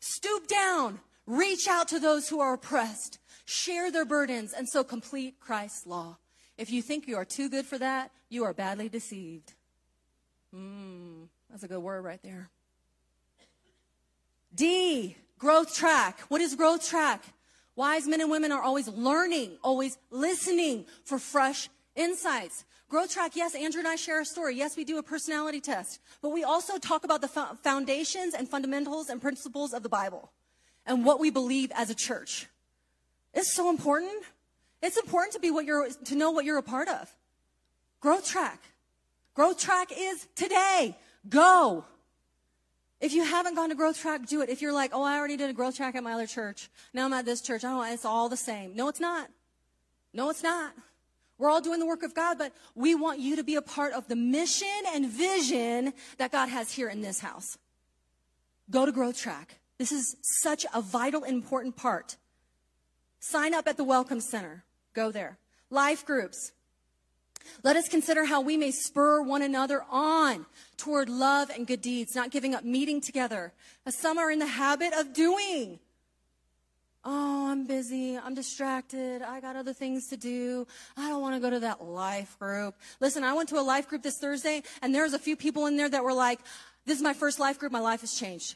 Stoop 0.00 0.48
down. 0.48 0.98
Reach 1.26 1.68
out 1.68 1.88
to 1.88 1.98
those 1.98 2.28
who 2.28 2.40
are 2.40 2.54
oppressed. 2.54 3.18
Share 3.46 3.90
their 3.90 4.04
burdens, 4.04 4.52
and 4.52 4.68
so 4.68 4.84
complete 4.84 5.40
Christ's 5.40 5.86
law. 5.86 6.18
If 6.58 6.70
you 6.70 6.82
think 6.82 7.08
you 7.08 7.16
are 7.16 7.24
too 7.24 7.48
good 7.48 7.64
for 7.64 7.78
that, 7.78 8.10
you 8.28 8.44
are 8.44 8.52
badly 8.52 8.88
deceived. 8.88 9.54
Mmm, 10.54 11.28
that's 11.50 11.62
a 11.62 11.68
good 11.68 11.80
word 11.80 12.02
right 12.02 12.20
there. 12.22 12.50
D, 14.54 15.16
growth 15.38 15.74
track. 15.74 16.20
What 16.28 16.40
is 16.40 16.54
growth 16.54 16.88
track? 16.88 17.22
Wise 17.76 18.06
men 18.06 18.20
and 18.20 18.30
women 18.30 18.52
are 18.52 18.62
always 18.62 18.88
learning, 18.88 19.58
always 19.62 19.98
listening 20.10 20.86
for 21.04 21.18
fresh 21.18 21.68
insights. 21.94 22.64
Growth 22.88 23.12
track, 23.12 23.32
yes, 23.34 23.54
Andrew 23.54 23.80
and 23.80 23.88
I 23.88 23.96
share 23.96 24.20
a 24.20 24.24
story. 24.24 24.56
Yes, 24.56 24.76
we 24.76 24.84
do 24.84 24.98
a 24.98 25.02
personality 25.02 25.60
test, 25.60 26.00
but 26.22 26.30
we 26.30 26.42
also 26.42 26.78
talk 26.78 27.04
about 27.04 27.20
the 27.20 27.28
foundations 27.62 28.32
and 28.32 28.48
fundamentals 28.48 29.10
and 29.10 29.20
principles 29.20 29.74
of 29.74 29.82
the 29.82 29.88
Bible 29.88 30.30
and 30.86 31.04
what 31.04 31.20
we 31.20 31.30
believe 31.30 31.70
as 31.74 31.90
a 31.90 31.94
church. 31.94 32.46
It's 33.36 33.54
so 33.54 33.70
important. 33.70 34.24
It's 34.82 34.96
important 34.96 35.34
to 35.34 35.40
be 35.40 35.50
what 35.50 35.66
you're, 35.66 35.88
to 36.06 36.16
know 36.16 36.30
what 36.30 36.44
you're 36.44 36.58
a 36.58 36.62
part 36.62 36.88
of. 36.88 37.14
Growth 38.00 38.26
track. 38.26 38.60
Growth 39.34 39.58
track 39.58 39.92
is 39.96 40.26
today. 40.34 40.96
Go. 41.28 41.84
If 42.98 43.12
you 43.12 43.22
haven't 43.22 43.54
gone 43.54 43.68
to 43.68 43.74
growth 43.74 43.98
track, 44.00 44.26
do 44.26 44.40
it. 44.40 44.48
If 44.48 44.62
you're 44.62 44.72
like, 44.72 44.92
oh, 44.94 45.02
I 45.02 45.18
already 45.18 45.36
did 45.36 45.50
a 45.50 45.52
growth 45.52 45.76
track 45.76 45.94
at 45.94 46.02
my 46.02 46.14
other 46.14 46.26
church. 46.26 46.70
Now 46.94 47.04
I'm 47.04 47.12
at 47.12 47.26
this 47.26 47.42
church. 47.42 47.62
Oh, 47.62 47.82
it's 47.82 48.06
all 48.06 48.30
the 48.30 48.38
same. 48.38 48.74
No, 48.74 48.88
it's 48.88 49.00
not. 49.00 49.28
No, 50.14 50.30
it's 50.30 50.42
not. 50.42 50.72
We're 51.36 51.50
all 51.50 51.60
doing 51.60 51.78
the 51.78 51.86
work 51.86 52.02
of 52.02 52.14
God, 52.14 52.38
but 52.38 52.54
we 52.74 52.94
want 52.94 53.20
you 53.20 53.36
to 53.36 53.44
be 53.44 53.56
a 53.56 53.62
part 53.62 53.92
of 53.92 54.08
the 54.08 54.16
mission 54.16 54.66
and 54.94 55.06
vision 55.06 55.92
that 56.16 56.32
God 56.32 56.48
has 56.48 56.72
here 56.72 56.88
in 56.88 57.02
this 57.02 57.20
house. 57.20 57.58
Go 58.70 58.86
to 58.86 58.92
growth 58.92 59.18
track. 59.18 59.58
This 59.76 59.92
is 59.92 60.16
such 60.22 60.64
a 60.72 60.80
vital, 60.80 61.24
important 61.24 61.76
part. 61.76 62.16
Sign 63.28 63.54
up 63.54 63.66
at 63.66 63.76
the 63.76 63.82
Welcome 63.82 64.20
Center. 64.20 64.62
Go 64.94 65.10
there. 65.10 65.36
Life 65.68 66.06
groups. 66.06 66.52
Let 67.64 67.74
us 67.74 67.88
consider 67.88 68.24
how 68.24 68.40
we 68.40 68.56
may 68.56 68.70
spur 68.70 69.20
one 69.20 69.42
another 69.42 69.82
on 69.90 70.46
toward 70.76 71.08
love 71.08 71.50
and 71.50 71.66
good 71.66 71.80
deeds, 71.80 72.14
not 72.14 72.30
giving 72.30 72.54
up 72.54 72.62
meeting 72.62 73.00
together, 73.00 73.52
as 73.84 73.96
some 73.96 74.16
are 74.16 74.30
in 74.30 74.38
the 74.38 74.46
habit 74.46 74.92
of 74.92 75.12
doing. 75.12 75.80
Oh, 77.04 77.48
I'm 77.50 77.66
busy. 77.66 78.16
I'm 78.16 78.34
distracted. 78.34 79.22
I 79.22 79.40
got 79.40 79.56
other 79.56 79.72
things 79.72 80.06
to 80.10 80.16
do. 80.16 80.64
I 80.96 81.08
don't 81.08 81.20
want 81.20 81.34
to 81.34 81.40
go 81.40 81.50
to 81.50 81.60
that 81.60 81.82
life 81.82 82.38
group. 82.38 82.76
Listen, 83.00 83.24
I 83.24 83.32
went 83.32 83.48
to 83.48 83.58
a 83.58 83.62
life 83.62 83.88
group 83.88 84.04
this 84.04 84.18
Thursday, 84.18 84.62
and 84.82 84.94
there 84.94 85.02
was 85.02 85.14
a 85.14 85.18
few 85.18 85.34
people 85.34 85.66
in 85.66 85.76
there 85.76 85.88
that 85.88 86.04
were 86.04 86.14
like, 86.14 86.38
This 86.84 86.96
is 86.96 87.02
my 87.02 87.14
first 87.14 87.40
life 87.40 87.58
group. 87.58 87.72
My 87.72 87.80
life 87.80 88.02
has 88.02 88.14
changed. 88.14 88.54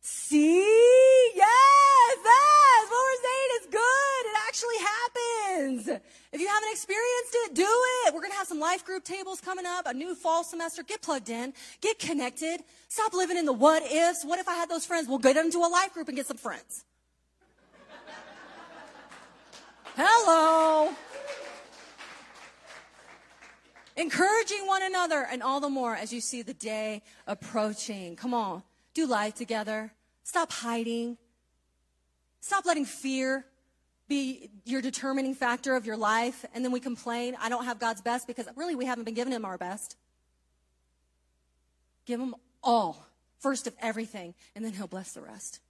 See? 0.00 1.32
Yes, 1.34 2.16
yes. 2.24 2.90
What 2.90 3.02
we're 3.02 3.22
saying 3.22 3.50
is 3.60 3.66
good. 3.72 4.22
It 4.26 4.36
actually 4.46 4.78
happens. 5.66 5.88
If 5.88 6.40
you 6.40 6.48
haven't 6.48 6.70
experienced 6.70 7.34
it, 7.34 7.54
do 7.54 7.66
it. 8.06 8.14
We're 8.14 8.20
going 8.20 8.32
to 8.32 8.38
have 8.38 8.46
some 8.46 8.60
life 8.60 8.84
group 8.84 9.04
tables 9.04 9.40
coming 9.40 9.66
up, 9.66 9.86
a 9.86 9.94
new 9.94 10.14
fall 10.14 10.44
semester. 10.44 10.82
Get 10.82 11.02
plugged 11.02 11.28
in, 11.28 11.52
get 11.80 11.98
connected. 11.98 12.60
Stop 12.88 13.14
living 13.14 13.36
in 13.36 13.44
the 13.44 13.52
what 13.52 13.82
ifs. 13.82 14.24
What 14.24 14.38
if 14.38 14.48
I 14.48 14.54
had 14.54 14.68
those 14.68 14.86
friends? 14.86 15.08
We'll 15.08 15.18
get 15.18 15.36
into 15.36 15.58
a 15.58 15.68
life 15.68 15.92
group 15.92 16.08
and 16.08 16.16
get 16.16 16.26
some 16.26 16.36
friends. 16.36 16.84
Hello. 19.96 20.92
Encouraging 23.96 24.66
one 24.66 24.82
another, 24.82 25.26
and 25.30 25.42
all 25.42 25.58
the 25.58 25.70
more 25.70 25.96
as 25.96 26.12
you 26.12 26.20
see 26.20 26.42
the 26.42 26.52
day 26.52 27.02
approaching. 27.26 28.14
Come 28.14 28.34
on, 28.34 28.62
do 28.92 29.06
life 29.06 29.34
together. 29.34 29.90
Stop 30.22 30.52
hiding. 30.52 31.16
Stop 32.40 32.66
letting 32.66 32.84
fear 32.84 33.46
be 34.08 34.50
your 34.64 34.80
determining 34.80 35.34
factor 35.34 35.74
of 35.74 35.86
your 35.86 35.96
life. 35.96 36.44
And 36.54 36.64
then 36.64 36.72
we 36.72 36.80
complain, 36.80 37.36
I 37.40 37.48
don't 37.48 37.64
have 37.64 37.78
God's 37.78 38.00
best 38.00 38.26
because 38.26 38.46
really 38.56 38.74
we 38.74 38.84
haven't 38.84 39.04
been 39.04 39.14
giving 39.14 39.32
him 39.32 39.44
our 39.44 39.58
best. 39.58 39.96
Give 42.04 42.20
him 42.20 42.34
all, 42.62 43.06
first 43.38 43.66
of 43.66 43.74
everything, 43.80 44.34
and 44.54 44.64
then 44.64 44.72
he'll 44.72 44.86
bless 44.86 45.12
the 45.12 45.20
rest. 45.20 45.60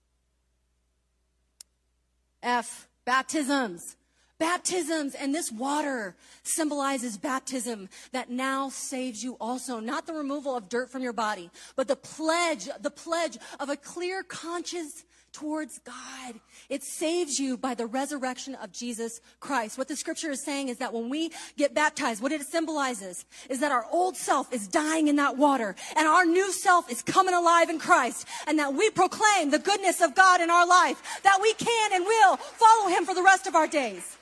F, 2.43 2.89
baptisms. 3.05 3.97
Baptisms 4.39 5.15
and 5.15 5.35
this 5.35 5.51
water 5.51 6.15
symbolizes 6.43 7.17
baptism 7.17 7.89
that 8.13 8.29
now 8.29 8.69
saves 8.69 9.25
you 9.25 9.39
also. 9.41 9.81
Not 9.81 10.07
the 10.07 10.13
removal 10.13 10.55
of 10.55 10.69
dirt 10.69 10.91
from 10.91 11.03
your 11.03 11.15
body, 11.15 11.51
but 11.75 11.89
the 11.89 11.97
pledge, 11.97 12.69
the 12.83 12.91
pledge 12.91 13.39
of 13.59 13.71
a 13.71 13.77
clear 13.77 14.23
conscience 14.23 15.05
towards 15.37 15.79
God. 15.81 16.41
It 16.71 16.83
saves 16.83 17.39
you 17.39 17.59
by 17.59 17.75
the 17.75 17.87
resurrection 17.87 18.55
of 18.55 18.73
Jesus 18.73 19.21
Christ. 19.39 19.77
What 19.77 19.87
the 19.87 19.95
scripture 19.95 20.31
is 20.31 20.43
saying 20.43 20.69
is 20.69 20.79
that 20.79 20.95
when 20.95 21.11
we 21.11 21.31
get 21.59 21.75
baptized, 21.75 22.23
what 22.23 22.33
it 22.33 22.41
symbolizes 22.41 23.27
is 23.51 23.61
that 23.61 23.71
our 23.71 23.85
old 23.93 24.17
self 24.17 24.51
is 24.51 24.67
dying 24.67 25.09
in 25.09 25.17
that 25.17 25.37
water 25.37 25.77
and 25.95 26.09
our 26.09 26.25
new 26.25 26.51
self 26.53 26.91
is 26.91 27.03
coming 27.03 27.35
alive 27.35 27.69
in 27.69 27.79
Christ 27.79 28.27
and 28.47 28.59
that 28.59 28.73
we 28.73 28.89
proclaim 28.89 29.51
the 29.51 29.59
goodness 29.59 30.01
of 30.01 30.15
God 30.15 30.41
in 30.41 30.51
our 30.51 30.67
life, 30.67 31.21
that 31.23 31.39
we 31.43 31.53
can 31.53 31.93
and 31.93 32.07
will 32.07 32.37
follow 32.39 32.89
him 32.89 33.05
for 33.05 33.15
the 33.15 33.23
rest 33.23 33.47
of 33.47 33.55
our 33.55 33.67
days. 33.67 34.17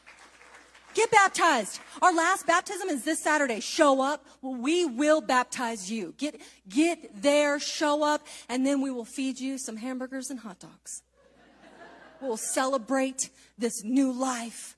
Get 0.94 1.12
baptized. 1.12 1.78
Our 2.02 2.12
last 2.12 2.44
baptism 2.44 2.88
is 2.88 3.04
this 3.04 3.20
Saturday. 3.20 3.60
Show 3.60 4.00
up. 4.00 4.26
We 4.42 4.84
will 4.84 5.20
baptize 5.20 5.90
you. 5.90 6.14
Get, 6.18 6.40
get 6.68 7.22
there, 7.22 7.60
show 7.60 8.02
up, 8.02 8.26
and 8.48 8.66
then 8.66 8.80
we 8.80 8.90
will 8.90 9.04
feed 9.04 9.38
you 9.38 9.58
some 9.58 9.76
hamburgers 9.76 10.30
and 10.30 10.40
hot 10.40 10.58
dogs. 10.58 11.03
We'll 12.24 12.36
celebrate 12.38 13.28
this 13.58 13.84
new 13.84 14.10
life 14.10 14.76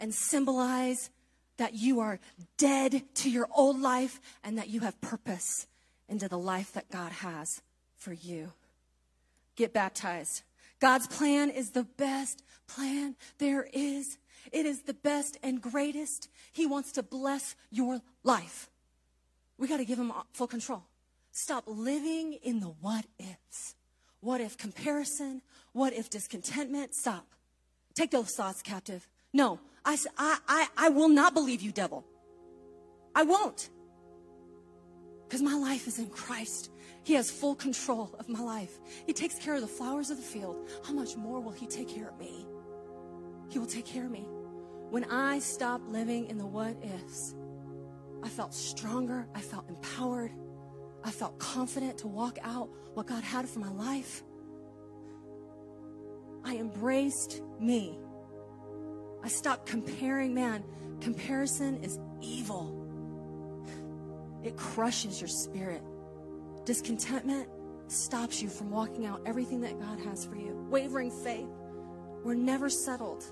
and 0.00 0.14
symbolize 0.14 1.10
that 1.58 1.74
you 1.74 2.00
are 2.00 2.18
dead 2.56 3.02
to 3.16 3.30
your 3.30 3.48
old 3.54 3.80
life 3.80 4.18
and 4.42 4.56
that 4.58 4.68
you 4.68 4.80
have 4.80 4.98
purpose 5.00 5.66
into 6.08 6.28
the 6.28 6.38
life 6.38 6.72
that 6.72 6.90
God 6.90 7.12
has 7.12 7.62
for 7.96 8.12
you. 8.12 8.52
Get 9.56 9.72
baptized. 9.72 10.42
God's 10.80 11.06
plan 11.06 11.50
is 11.50 11.70
the 11.70 11.84
best 11.84 12.42
plan 12.66 13.14
there 13.38 13.68
is. 13.72 14.18
It 14.52 14.66
is 14.66 14.82
the 14.82 14.94
best 14.94 15.38
and 15.42 15.60
greatest. 15.60 16.28
He 16.52 16.66
wants 16.66 16.92
to 16.92 17.02
bless 17.02 17.56
your 17.70 18.00
life. 18.22 18.70
We 19.58 19.68
got 19.68 19.78
to 19.78 19.84
give 19.84 19.98
him 19.98 20.12
full 20.32 20.46
control. 20.46 20.82
Stop 21.32 21.64
living 21.66 22.38
in 22.42 22.60
the 22.60 22.72
what 22.80 23.04
ifs. 23.18 23.74
What 24.20 24.40
if 24.40 24.56
comparison? 24.56 25.42
What 25.76 25.92
if 25.92 26.08
discontentment? 26.08 26.94
Stop. 26.94 27.26
Take 27.94 28.10
those 28.10 28.34
thoughts 28.34 28.62
captive. 28.62 29.06
No, 29.34 29.60
I, 29.84 29.98
I, 30.16 30.68
I, 30.74 30.88
will 30.88 31.10
not 31.10 31.34
believe 31.34 31.60
you, 31.60 31.70
devil. 31.70 32.02
I 33.14 33.24
won't. 33.24 33.68
Because 35.28 35.42
my 35.42 35.52
life 35.52 35.86
is 35.86 35.98
in 35.98 36.08
Christ. 36.08 36.70
He 37.04 37.12
has 37.12 37.30
full 37.30 37.54
control 37.54 38.16
of 38.18 38.26
my 38.26 38.40
life. 38.40 38.72
He 39.04 39.12
takes 39.12 39.38
care 39.38 39.54
of 39.54 39.60
the 39.60 39.66
flowers 39.66 40.08
of 40.08 40.16
the 40.16 40.22
field. 40.22 40.66
How 40.86 40.94
much 40.94 41.14
more 41.14 41.40
will 41.40 41.52
He 41.52 41.66
take 41.66 41.90
care 41.90 42.08
of 42.08 42.18
me? 42.18 42.46
He 43.50 43.58
will 43.58 43.66
take 43.66 43.84
care 43.84 44.06
of 44.06 44.10
me. 44.10 44.26
When 44.88 45.04
I 45.04 45.40
stopped 45.40 45.90
living 45.90 46.30
in 46.30 46.38
the 46.38 46.46
what 46.46 46.74
ifs, 46.82 47.34
I 48.22 48.30
felt 48.30 48.54
stronger. 48.54 49.28
I 49.34 49.42
felt 49.42 49.68
empowered. 49.68 50.32
I 51.04 51.10
felt 51.10 51.38
confident 51.38 51.98
to 51.98 52.08
walk 52.08 52.38
out 52.42 52.70
what 52.94 53.06
God 53.06 53.22
had 53.22 53.46
for 53.46 53.58
my 53.58 53.72
life. 53.72 54.22
I 56.46 56.56
embraced 56.58 57.42
me. 57.58 57.98
I 59.24 59.28
stopped 59.28 59.66
comparing. 59.66 60.32
Man, 60.32 60.62
comparison 61.00 61.82
is 61.82 61.98
evil, 62.22 62.72
it 64.44 64.56
crushes 64.56 65.20
your 65.20 65.28
spirit. 65.28 65.82
Discontentment 66.64 67.48
stops 67.88 68.40
you 68.40 68.48
from 68.48 68.70
walking 68.70 69.06
out 69.06 69.20
everything 69.26 69.60
that 69.62 69.78
God 69.80 69.98
has 70.00 70.24
for 70.24 70.36
you. 70.36 70.66
Wavering 70.70 71.10
faith, 71.10 71.48
we're 72.24 72.34
never 72.34 72.70
settled. 72.70 73.24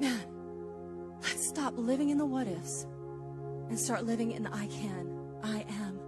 Man, 0.00 0.20
let's 1.22 1.48
stop 1.48 1.74
living 1.76 2.10
in 2.10 2.18
the 2.18 2.26
what 2.26 2.46
ifs 2.46 2.86
and 3.68 3.78
start 3.78 4.04
living 4.04 4.32
in 4.32 4.44
the 4.44 4.54
I 4.54 4.66
can, 4.68 5.10
I 5.42 5.64
am. 5.68 5.98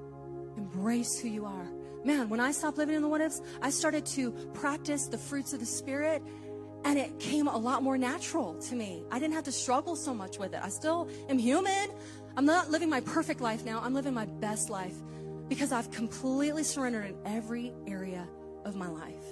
Embrace 0.57 1.19
who 1.19 1.29
you 1.29 1.45
are. 1.45 1.69
Man, 2.05 2.29
when 2.29 2.41
I 2.41 2.53
stopped 2.53 2.79
living 2.79 2.95
in 2.95 3.03
the 3.03 3.09
what 3.09 3.21
ifs, 3.21 3.41
I 3.61 3.71
started 3.71 4.07
to 4.07 4.31
practice 4.55 5.07
the 5.07 5.19
fruits 5.19 5.53
of 5.53 5.61
the 5.61 5.67
Spirit 5.67 6.23
and 6.85 6.99
it 6.99 7.19
came 7.19 7.49
a 7.49 7.57
lot 7.57 7.83
more 7.83 7.99
natural 7.99 8.55
to 8.55 8.75
me. 8.75 9.03
I 9.11 9.19
didn't 9.19 9.35
have 9.35 9.45
to 9.45 9.53
struggle 9.53 9.97
so 9.97 10.15
much 10.15 10.39
with 10.39 10.55
it. 10.55 10.61
I 10.63 10.69
still 10.69 11.09
am 11.29 11.39
human. 11.39 11.91
I'm 12.37 12.45
not 12.45 12.71
living 12.71 12.89
my 12.89 13.01
perfect 13.01 13.41
life 13.41 13.65
now. 13.65 13.81
I'm 13.83 13.95
living 13.95 14.15
my 14.15 14.27
best 14.27 14.71
life 14.71 14.95
because 15.49 15.73
I've 15.73 15.91
completely 15.91 16.63
surrendered 16.63 17.07
in 17.07 17.17
every 17.25 17.73
area 17.87 18.29
of 18.65 18.77
my 18.77 18.89
life. 18.89 19.25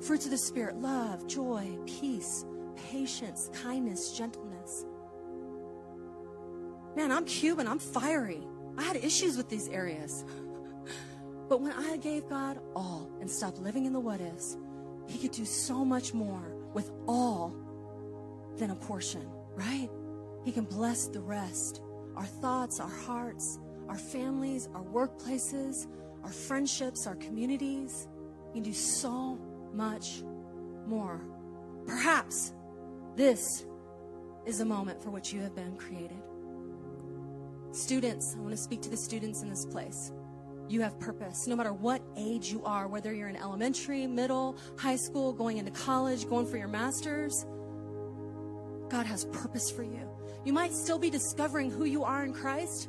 Fruits 0.00 0.24
of 0.24 0.30
the 0.30 0.38
Spirit 0.38 0.76
love, 0.76 1.26
joy, 1.26 1.78
peace, 1.86 2.44
patience, 2.90 3.50
kindness, 3.62 4.16
gentleness. 4.16 4.84
Man, 6.96 7.12
I'm 7.12 7.24
Cuban, 7.24 7.68
I'm 7.68 7.78
fiery. 7.78 8.46
I 8.76 8.82
had 8.82 8.96
issues 8.96 9.36
with 9.36 9.48
these 9.48 9.68
areas. 9.68 10.24
But 11.48 11.60
when 11.60 11.72
I 11.72 11.96
gave 11.96 12.28
God 12.28 12.60
all 12.76 13.10
and 13.20 13.30
stopped 13.30 13.58
living 13.58 13.86
in 13.86 13.92
the 13.92 14.00
what 14.00 14.20
ifs, 14.20 14.56
He 15.06 15.18
could 15.18 15.32
do 15.32 15.44
so 15.44 15.84
much 15.84 16.12
more 16.12 16.52
with 16.74 16.90
all 17.06 17.54
than 18.56 18.70
a 18.70 18.74
portion, 18.74 19.26
right? 19.54 19.88
He 20.44 20.52
can 20.52 20.64
bless 20.64 21.08
the 21.08 21.20
rest. 21.20 21.80
Our 22.16 22.26
thoughts, 22.26 22.80
our 22.80 22.88
hearts, 22.88 23.58
our 23.88 23.96
families, 23.96 24.68
our 24.74 24.82
workplaces, 24.82 25.86
our 26.24 26.30
friendships, 26.30 27.06
our 27.06 27.16
communities. 27.16 28.08
He 28.52 28.60
can 28.60 28.62
do 28.62 28.74
so 28.74 29.38
much 29.72 30.22
more. 30.86 31.20
Perhaps 31.86 32.52
this 33.16 33.64
is 34.46 34.60
a 34.60 34.64
moment 34.64 35.02
for 35.02 35.10
which 35.10 35.32
you 35.32 35.40
have 35.40 35.54
been 35.54 35.76
created. 35.76 36.22
Students, 37.72 38.34
I 38.36 38.40
want 38.40 38.52
to 38.52 38.56
speak 38.56 38.82
to 38.82 38.90
the 38.90 38.96
students 38.96 39.42
in 39.42 39.50
this 39.50 39.64
place. 39.64 40.12
You 40.68 40.82
have 40.82 40.98
purpose. 41.00 41.46
No 41.46 41.56
matter 41.56 41.72
what 41.72 42.02
age 42.16 42.52
you 42.52 42.62
are, 42.64 42.88
whether 42.88 43.14
you're 43.14 43.28
in 43.28 43.36
elementary, 43.36 44.06
middle, 44.06 44.58
high 44.76 44.96
school, 44.96 45.32
going 45.32 45.56
into 45.56 45.70
college, 45.70 46.28
going 46.28 46.46
for 46.46 46.58
your 46.58 46.68
master's, 46.68 47.46
God 48.90 49.06
has 49.06 49.24
purpose 49.26 49.70
for 49.70 49.82
you. 49.82 50.08
You 50.44 50.52
might 50.52 50.72
still 50.72 50.98
be 50.98 51.10
discovering 51.10 51.70
who 51.70 51.84
you 51.84 52.04
are 52.04 52.24
in 52.24 52.32
Christ. 52.32 52.88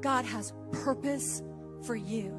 God 0.00 0.24
has 0.24 0.52
purpose 0.72 1.42
for 1.84 1.96
you. 1.96 2.38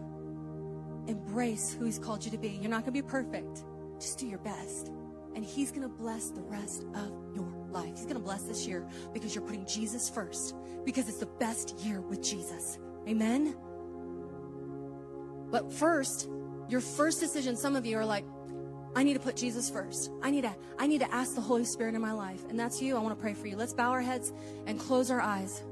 Embrace 1.07 1.73
who 1.73 1.85
He's 1.85 1.99
called 1.99 2.23
you 2.23 2.31
to 2.31 2.37
be. 2.37 2.49
You're 2.49 2.69
not 2.69 2.85
going 2.85 2.93
to 2.93 3.01
be 3.01 3.01
perfect. 3.01 3.63
Just 3.99 4.19
do 4.19 4.27
your 4.27 4.39
best. 4.39 4.91
And 5.35 5.43
He's 5.43 5.71
going 5.71 5.81
to 5.81 5.89
bless 5.89 6.29
the 6.29 6.41
rest 6.41 6.83
of 6.93 7.11
your 7.35 7.51
life. 7.71 7.95
He's 7.95 8.03
going 8.03 8.15
to 8.15 8.21
bless 8.21 8.43
this 8.43 8.67
year 8.67 8.87
because 9.13 9.33
you're 9.33 9.45
putting 9.45 9.65
Jesus 9.65 10.09
first, 10.09 10.55
because 10.85 11.09
it's 11.09 11.17
the 11.17 11.25
best 11.25 11.79
year 11.79 12.01
with 12.01 12.21
Jesus. 12.21 12.79
Amen? 13.07 13.55
But 15.53 15.71
first, 15.71 16.27
your 16.67 16.81
first 16.81 17.19
decision, 17.19 17.55
some 17.55 17.75
of 17.75 17.85
you 17.85 17.95
are 17.99 18.05
like, 18.05 18.25
I 18.95 19.03
need 19.03 19.13
to 19.13 19.19
put 19.19 19.35
Jesus 19.35 19.69
first. 19.69 20.09
I 20.23 20.31
need 20.31 20.41
to 20.41 20.55
I 20.79 20.87
need 20.87 20.97
to 21.01 21.13
ask 21.13 21.35
the 21.35 21.41
Holy 21.41 21.63
Spirit 21.63 21.93
in 21.93 22.01
my 22.01 22.11
life. 22.11 22.43
And 22.49 22.59
that's 22.59 22.81
you. 22.81 22.97
I 22.97 22.99
want 22.99 23.15
to 23.15 23.21
pray 23.21 23.35
for 23.35 23.45
you. 23.45 23.55
Let's 23.55 23.73
bow 23.73 23.91
our 23.91 24.01
heads 24.01 24.33
and 24.65 24.79
close 24.79 25.11
our 25.11 25.21
eyes. 25.21 25.63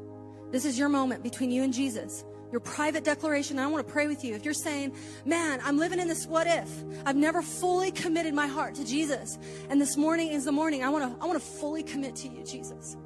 This 0.52 0.66
is 0.66 0.78
your 0.78 0.88
moment 0.88 1.24
between 1.24 1.50
you 1.50 1.64
and 1.64 1.74
Jesus. 1.74 2.24
Your 2.52 2.60
private 2.60 3.04
declaration. 3.04 3.58
I 3.58 3.66
want 3.66 3.88
to 3.88 3.92
pray 3.92 4.08
with 4.08 4.24
you. 4.24 4.36
If 4.36 4.46
you're 4.46 4.54
saying, 4.54 4.94
"Man, 5.26 5.60
I'm 5.64 5.80
living 5.80 6.00
in 6.00 6.08
this 6.08 6.28
what 6.28 6.46
if. 6.46 6.70
I've 7.08 7.16
never 7.16 7.42
fully 7.42 7.90
committed 7.90 8.36
my 8.36 8.46
heart 8.46 8.76
to 8.76 8.86
Jesus, 8.86 9.40
and 9.72 9.82
this 9.82 9.98
morning 9.98 10.28
is 10.28 10.46
the 10.46 10.52
morning 10.52 10.84
I 10.84 10.90
want 10.90 11.12
to 11.12 11.24
I 11.24 11.28
want 11.28 11.42
to 11.42 11.48
fully 11.60 11.82
commit 11.82 12.16
to 12.18 12.28
you, 12.28 12.44
Jesus. 12.44 12.98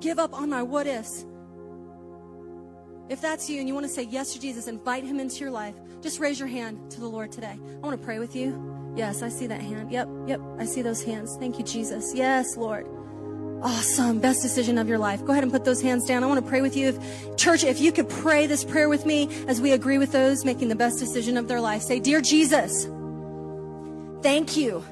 Give 0.00 0.18
up 0.18 0.32
on 0.32 0.48
my 0.48 0.62
what 0.62 0.86
ifs 0.86 1.26
if 3.08 3.20
that's 3.20 3.50
you 3.50 3.58
and 3.58 3.68
you 3.68 3.74
want 3.74 3.86
to 3.86 3.92
say 3.92 4.02
yes 4.02 4.32
to 4.32 4.40
Jesus, 4.40 4.66
invite 4.66 5.04
him 5.04 5.20
into 5.20 5.40
your 5.40 5.50
life, 5.50 5.74
just 6.00 6.20
raise 6.20 6.38
your 6.38 6.48
hand 6.48 6.90
to 6.92 7.00
the 7.00 7.06
Lord 7.06 7.30
today. 7.30 7.58
I 7.58 7.86
want 7.86 7.98
to 7.98 8.04
pray 8.04 8.18
with 8.18 8.34
you. 8.34 8.94
Yes, 8.96 9.22
I 9.22 9.28
see 9.28 9.46
that 9.46 9.60
hand. 9.60 9.90
Yep, 9.90 10.08
yep, 10.26 10.40
I 10.58 10.64
see 10.64 10.82
those 10.82 11.02
hands. 11.02 11.36
Thank 11.36 11.58
you, 11.58 11.64
Jesus. 11.64 12.14
Yes, 12.14 12.56
Lord. 12.56 12.86
Awesome. 13.62 14.20
Best 14.20 14.42
decision 14.42 14.78
of 14.78 14.88
your 14.88 14.98
life. 14.98 15.24
Go 15.24 15.32
ahead 15.32 15.42
and 15.42 15.50
put 15.52 15.64
those 15.64 15.80
hands 15.80 16.06
down. 16.06 16.22
I 16.22 16.26
want 16.26 16.44
to 16.44 16.48
pray 16.48 16.60
with 16.60 16.76
you. 16.76 16.88
If, 16.88 17.36
church, 17.36 17.64
if 17.64 17.80
you 17.80 17.92
could 17.92 18.08
pray 18.08 18.46
this 18.46 18.62
prayer 18.62 18.88
with 18.88 19.06
me 19.06 19.28
as 19.48 19.60
we 19.60 19.72
agree 19.72 19.96
with 19.96 20.12
those 20.12 20.44
making 20.44 20.68
the 20.68 20.76
best 20.76 20.98
decision 20.98 21.36
of 21.36 21.48
their 21.48 21.60
life. 21.60 21.82
Say, 21.82 21.98
Dear 21.98 22.20
Jesus, 22.20 22.84
thank 24.22 24.56
you 24.56 24.84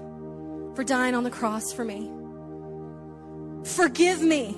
for 0.74 0.84
dying 0.84 1.14
on 1.14 1.22
the 1.22 1.30
cross 1.30 1.72
for 1.72 1.84
me. 1.84 2.10
Forgive 3.64 4.22
me 4.22 4.56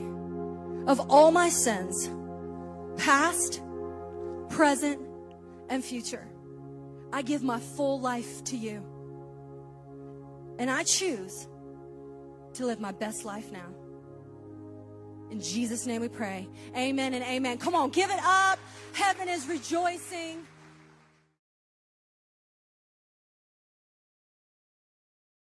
of 0.87 1.01
all 1.11 1.33
my 1.33 1.49
sins 1.49 2.09
past, 2.97 3.61
present, 4.51 5.01
and 5.69 5.85
future. 5.85 6.27
I 7.13 7.23
give 7.23 7.43
my 7.43 7.61
full 7.61 8.01
life 8.01 8.43
to 8.45 8.57
you. 8.57 8.83
And 10.59 10.71
I 10.71 10.83
choose 10.83 11.49
to 12.55 12.67
live 12.67 12.81
my 12.81 12.93
best 12.93 13.25
life 13.25 13.51
now. 13.53 13.67
In 15.31 15.41
Jesus' 15.41 15.87
name 15.87 16.01
we 16.01 16.09
pray. 16.09 16.49
Amen 16.77 17.15
and 17.15 17.25
amen. 17.25 17.59
Come 17.59 17.75
on, 17.75 17.91
give 17.91 18.11
it 18.11 18.21
up. 18.25 18.59
Heaven 18.93 19.29
is 19.29 19.49
rejoicing. 19.49 20.47